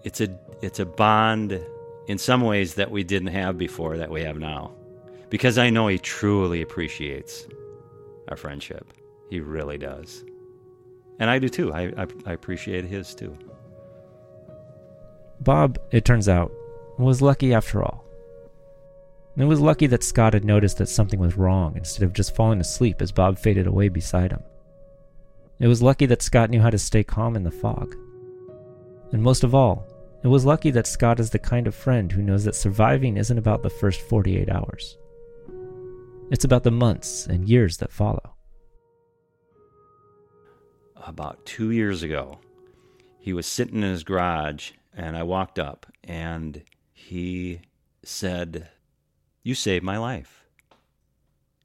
it's 0.03 0.21
a 0.21 0.37
it's 0.61 0.81
a 0.81 0.85
bond 0.85 1.65
in 2.09 2.19
some 2.19 2.41
ways 2.41 2.75
that 2.75 2.91
we 2.91 3.05
didn't 3.05 3.29
have 3.29 3.57
before 3.57 3.97
that 3.97 4.11
we 4.11 4.23
have 4.23 4.39
now, 4.39 4.73
because 5.31 5.57
I 5.57 5.71
know 5.71 5.87
he 5.87 5.99
truly 5.99 6.63
appreciates 6.63 7.47
our 8.29 8.37
friendship. 8.37 8.93
He 9.31 9.41
really 9.41 9.79
does, 9.79 10.25
and 11.19 11.31
I 11.31 11.39
do 11.39 11.49
too. 11.49 11.73
I 11.73 11.93
I, 11.97 12.07
I 12.27 12.33
appreciate 12.33 12.85
his 12.85 13.15
too. 13.15 13.37
Bob, 15.41 15.79
it 15.91 16.05
turns 16.05 16.29
out, 16.29 16.51
was 16.99 17.21
lucky 17.21 17.53
after 17.53 17.83
all. 17.83 18.05
It 19.37 19.45
was 19.45 19.61
lucky 19.61 19.87
that 19.89 20.03
Scott 20.03 20.33
had 20.33 20.47
noticed 20.47 20.79
that 20.79 20.89
something 20.89 21.21
was 21.21 21.37
wrong 21.37 21.77
instead 21.77 22.05
of 22.05 22.15
just 22.15 22.35
falling 22.35 22.61
asleep 22.61 23.03
as 23.03 23.13
Bob 23.13 23.39
faded 23.39 23.67
away 23.67 23.91
beside 23.91 24.33
him. 24.33 24.43
It 25.59 25.69
was 25.69 25.83
lucky 25.83 26.07
that 26.07 26.23
Scott 26.23 26.49
knew 26.49 26.61
how 26.61 26.71
to 26.71 26.79
stay 26.79 27.05
calm 27.05 27.37
in 27.37 27.43
the 27.43 27.51
fog. 27.51 27.95
And 29.13 29.23
most 29.23 29.45
of 29.45 29.55
all, 29.55 29.87
it 30.23 30.29
was 30.29 30.47
lucky 30.47 30.71
that 30.71 30.87
Scott 30.87 31.21
is 31.21 31.31
the 31.31 31.39
kind 31.39 31.67
of 31.67 31.75
friend 31.75 32.11
who 32.11 32.23
knows 32.23 32.45
that 32.45 32.55
surviving 32.55 33.17
isn't 33.19 33.39
about 33.39 33.63
the 33.63 33.71
first 33.71 34.01
48 34.01 34.51
hours. 34.51 34.97
It's 36.31 36.45
about 36.45 36.65
the 36.65 36.71
months 36.71 37.27
and 37.27 37.49
years 37.49 37.77
that 37.79 37.93
follow. 37.93 38.36
About 41.07 41.47
two 41.47 41.71
years 41.71 42.03
ago, 42.03 42.41
he 43.21 43.33
was 43.33 43.47
sitting 43.47 43.77
in 43.77 43.91
his 43.91 44.03
garage, 44.03 44.73
and 44.93 45.17
I 45.17 45.23
walked 45.23 45.57
up, 45.57 45.87
and 46.03 46.63
he 46.93 47.61
said, 48.03 48.69
You 49.45 49.55
saved 49.55 49.85
my 49.85 49.99
life. 49.99 50.45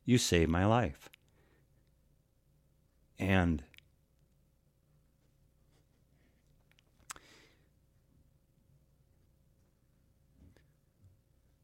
You 0.05 0.19
saved 0.19 0.51
my 0.51 0.65
life. 0.65 1.09
And 3.17 3.63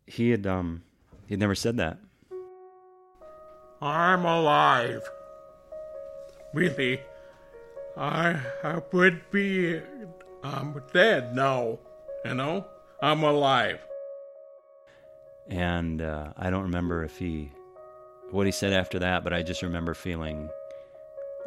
he 0.07 0.31
had 0.31 0.47
um 0.47 0.81
he 1.27 1.33
had 1.33 1.39
never 1.39 1.55
said 1.55 1.77
that. 1.77 1.99
I'm 3.81 4.25
alive. 4.25 5.07
Really, 6.53 7.01
I, 7.97 8.39
I 8.63 8.81
would 8.91 9.21
be 9.31 9.81
um, 10.43 10.81
dead 10.93 11.35
now. 11.35 11.79
You 12.23 12.35
know, 12.35 12.65
I'm 13.01 13.23
alive. 13.23 13.79
And 15.49 16.01
uh, 16.01 16.33
I 16.37 16.49
don't 16.49 16.63
remember 16.63 17.03
if 17.03 17.17
he 17.17 17.51
what 18.31 18.45
he 18.45 18.51
said 18.51 18.73
after 18.73 18.99
that, 18.99 19.23
but 19.23 19.33
I 19.33 19.41
just 19.41 19.61
remember 19.61 19.93
feeling. 19.93 20.49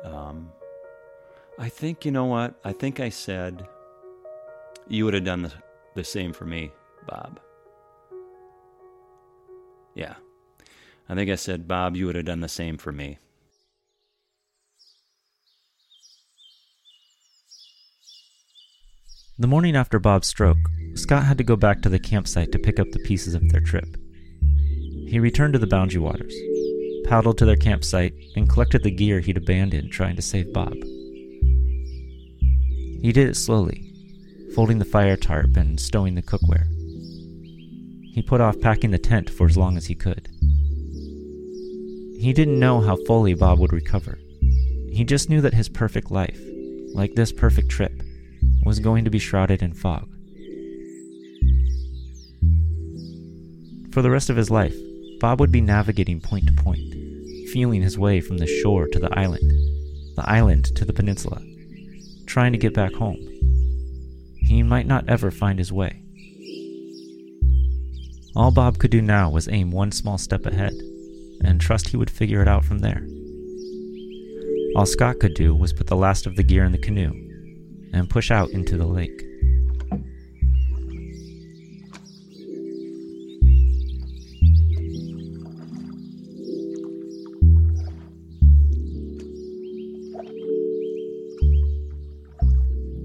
Um, 0.03 0.51
I 1.59 1.69
think 1.69 2.05
you 2.05 2.11
know 2.11 2.25
what 2.25 2.55
I 2.65 2.73
think 2.73 3.01
I 3.01 3.11
said. 3.11 3.67
You 4.89 5.05
would 5.05 5.15
have 5.15 5.25
done 5.25 5.43
the, 5.43 5.53
the 5.95 6.03
same 6.03 6.33
for 6.33 6.47
me, 6.47 6.73
Bob. 7.07 7.39
Yeah. 9.95 10.15
I 11.09 11.15
think 11.15 11.31
I 11.31 11.35
said, 11.35 11.69
Bob, 11.69 11.97
you 11.97 12.07
would 12.07 12.17
have 12.17 12.25
done 12.25 12.41
the 12.41 12.49
same 12.49 12.77
for 12.77 12.93
me. 12.93 13.19
The 19.41 19.47
morning 19.47 19.75
after 19.75 19.99
Bob's 19.99 20.29
stroke, 20.29 20.59
Scott 20.93 21.25
had 21.25 21.39
to 21.39 21.45
go 21.45 21.57
back 21.57 21.81
to 21.81 21.89
the 21.89 21.99
campsite 21.99 22.53
to 22.53 22.59
pick 22.59 22.79
up 22.79 22.91
the 22.91 22.99
pieces 22.99 23.33
of 23.33 23.49
their 23.49 23.63
trip. 23.63 23.97
He 25.09 25.19
returned 25.19 25.55
to 25.55 25.59
the 25.59 25.67
Boundary 25.67 25.99
Waters, 25.99 26.35
paddled 27.05 27.39
to 27.39 27.47
their 27.47 27.57
campsite, 27.57 28.13
and 28.37 28.51
collected 28.51 28.83
the 28.83 28.91
gear 28.91 29.21
he'd 29.21 29.39
abandoned 29.39 29.93
trying 29.93 30.17
to 30.17 30.21
save 30.21 30.53
Bob. 30.53 30.75
He 33.01 33.13
did 33.15 33.31
it 33.31 33.35
slowly, 33.35 33.95
folding 34.55 34.79
the 34.79 34.85
fire 34.85 35.17
tarp 35.17 35.57
and 35.57 35.81
stowing 35.81 36.17
the 36.17 36.23
cookware. 36.23 36.67
He 38.13 38.21
put 38.21 38.43
off 38.43 38.61
packing 38.61 38.91
the 38.91 38.99
tent 38.99 39.31
for 39.31 39.47
as 39.47 39.57
long 39.57 39.79
as 39.79 39.87
he 39.87 39.95
could. 39.95 40.29
He 42.21 42.35
didn't 42.35 42.61
know 42.61 42.83
how 42.83 42.99
fully 43.07 43.33
Bob 43.33 43.59
would 43.59 43.73
recover. 43.73 44.19
He 44.93 45.03
just 45.03 45.31
knew 45.31 45.41
that 45.41 45.55
his 45.55 45.71
perfect 45.71 46.11
life, 46.11 46.39
like 46.93 47.15
this 47.15 47.33
perfect 47.33 47.71
trip, 47.71 48.03
was 48.65 48.79
going 48.79 49.05
to 49.05 49.11
be 49.11 49.19
shrouded 49.19 49.63
in 49.63 49.73
fog. 49.73 50.09
For 53.93 54.03
the 54.03 54.11
rest 54.11 54.31
of 54.31 54.37
his 54.37 54.51
life, 54.51 54.77
Bob 55.19 55.41
would 55.41 55.51
be 55.51 55.61
navigating 55.61 56.21
point 56.21 56.47
to 56.47 56.53
point, 56.53 56.95
feeling 57.51 57.83
his 57.83 57.99
way 57.99 58.21
from 58.21 58.39
the 58.39 58.47
shore 58.47 58.87
to 58.89 58.99
the 58.99 59.13
island, 59.19 59.51
the 60.17 60.29
island 60.29 60.65
to 60.77 60.85
the 60.85 60.93
peninsula, 60.93 61.43
trying 62.27 62.53
to 62.53 62.59
get 62.59 62.75
back 62.75 62.93
home. 62.95 63.19
He 64.39 64.63
might 64.63 64.87
not 64.87 65.09
ever 65.09 65.31
find 65.31 65.59
his 65.59 65.73
way. 65.73 66.03
All 68.37 68.51
Bob 68.53 68.79
could 68.79 68.91
do 68.91 69.03
now 69.03 69.29
was 69.29 69.49
aim 69.49 69.71
one 69.71 69.91
small 69.91 70.19
step 70.19 70.47
ahead 70.47 70.73
and 71.43 71.61
trust 71.61 71.89
he 71.89 71.97
would 71.97 72.11
figure 72.11 72.43
it 72.43 72.49
out 72.49 72.65
from 72.65 72.79
there. 72.79 73.07
All 74.77 74.87
Scott 74.87 75.19
could 75.19 75.35
do 75.35 75.55
was 75.55 75.73
put 75.73 75.89
the 75.89 75.97
last 75.97 76.27
of 76.27 76.37
the 76.37 76.45
gear 76.45 76.65
in 76.65 76.73
the 76.73 76.79
canoe 76.79 77.30
and 77.93 78.11
push 78.11 78.31
out 78.31 78.51
into 78.51 78.77
the 78.77 78.87
lake. 78.87 79.25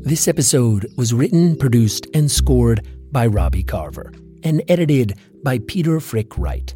This 0.05 0.27
episode 0.27 0.85
was 0.97 1.15
written, 1.15 1.57
produced, 1.57 2.05
and 2.13 2.29
scored 2.29 2.85
by 3.11 3.25
Robbie 3.25 3.63
Carver 3.63 4.13
and 4.43 4.61
edited 4.67 5.17
by 5.43 5.57
Peter 5.57 5.99
Frick 5.99 6.37
Wright. 6.37 6.75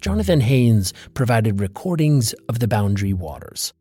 Jonathan 0.00 0.40
Haynes 0.40 0.92
provided 1.14 1.60
recordings 1.60 2.34
of 2.48 2.58
the 2.58 2.66
Boundary 2.66 3.12
Waters. 3.12 3.72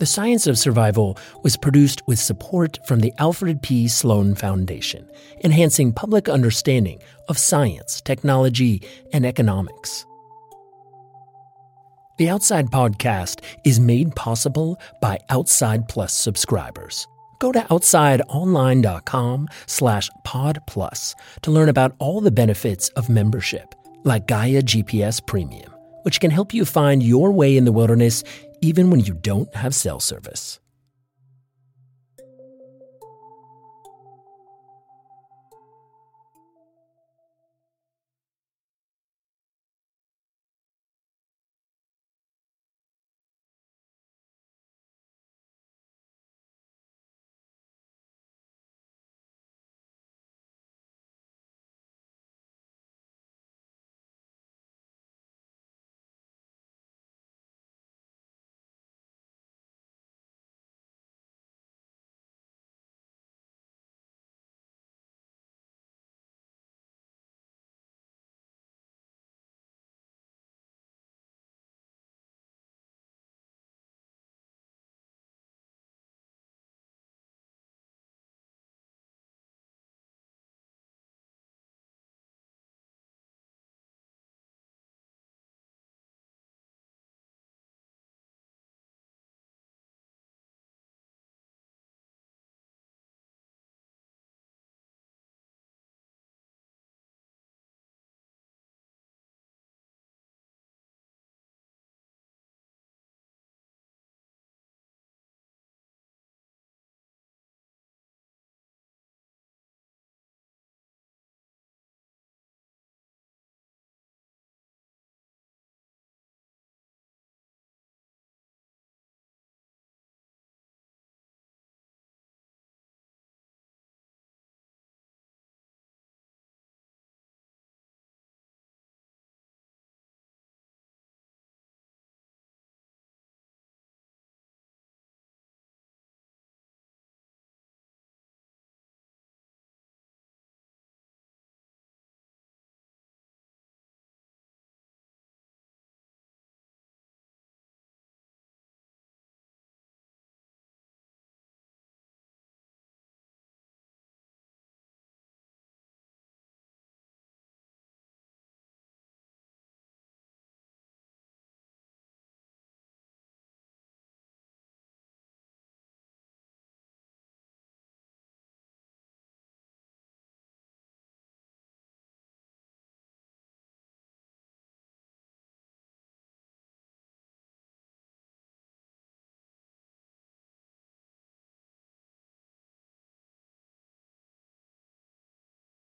The 0.00 0.06
Science 0.06 0.46
of 0.46 0.56
Survival 0.56 1.18
was 1.42 1.58
produced 1.58 2.00
with 2.06 2.18
support 2.18 2.78
from 2.86 3.00
the 3.00 3.12
Alfred 3.18 3.60
P. 3.60 3.86
Sloan 3.86 4.34
Foundation, 4.34 5.06
enhancing 5.44 5.92
public 5.92 6.26
understanding 6.26 7.02
of 7.28 7.36
science, 7.36 8.00
technology, 8.00 8.80
and 9.12 9.26
economics. 9.26 10.06
The 12.16 12.30
Outside 12.30 12.70
Podcast 12.70 13.44
is 13.66 13.78
made 13.78 14.16
possible 14.16 14.80
by 15.02 15.18
Outside 15.28 15.86
Plus 15.86 16.14
subscribers. 16.14 17.06
Go 17.38 17.52
to 17.52 17.60
outsideonline.com 17.60 19.48
slash 19.66 20.10
podplus 20.24 21.14
to 21.42 21.50
learn 21.50 21.68
about 21.68 21.94
all 21.98 22.22
the 22.22 22.30
benefits 22.30 22.88
of 22.96 23.10
membership, 23.10 23.74
like 24.04 24.26
Gaia 24.26 24.62
GPS 24.62 25.20
Premium, 25.26 25.70
which 26.04 26.20
can 26.20 26.30
help 26.30 26.54
you 26.54 26.64
find 26.64 27.02
your 27.02 27.32
way 27.32 27.58
in 27.58 27.66
the 27.66 27.72
wilderness 27.72 28.24
even 28.60 28.90
when 28.90 29.00
you 29.00 29.14
don't 29.14 29.54
have 29.54 29.74
cell 29.74 30.00
service. 30.00 30.60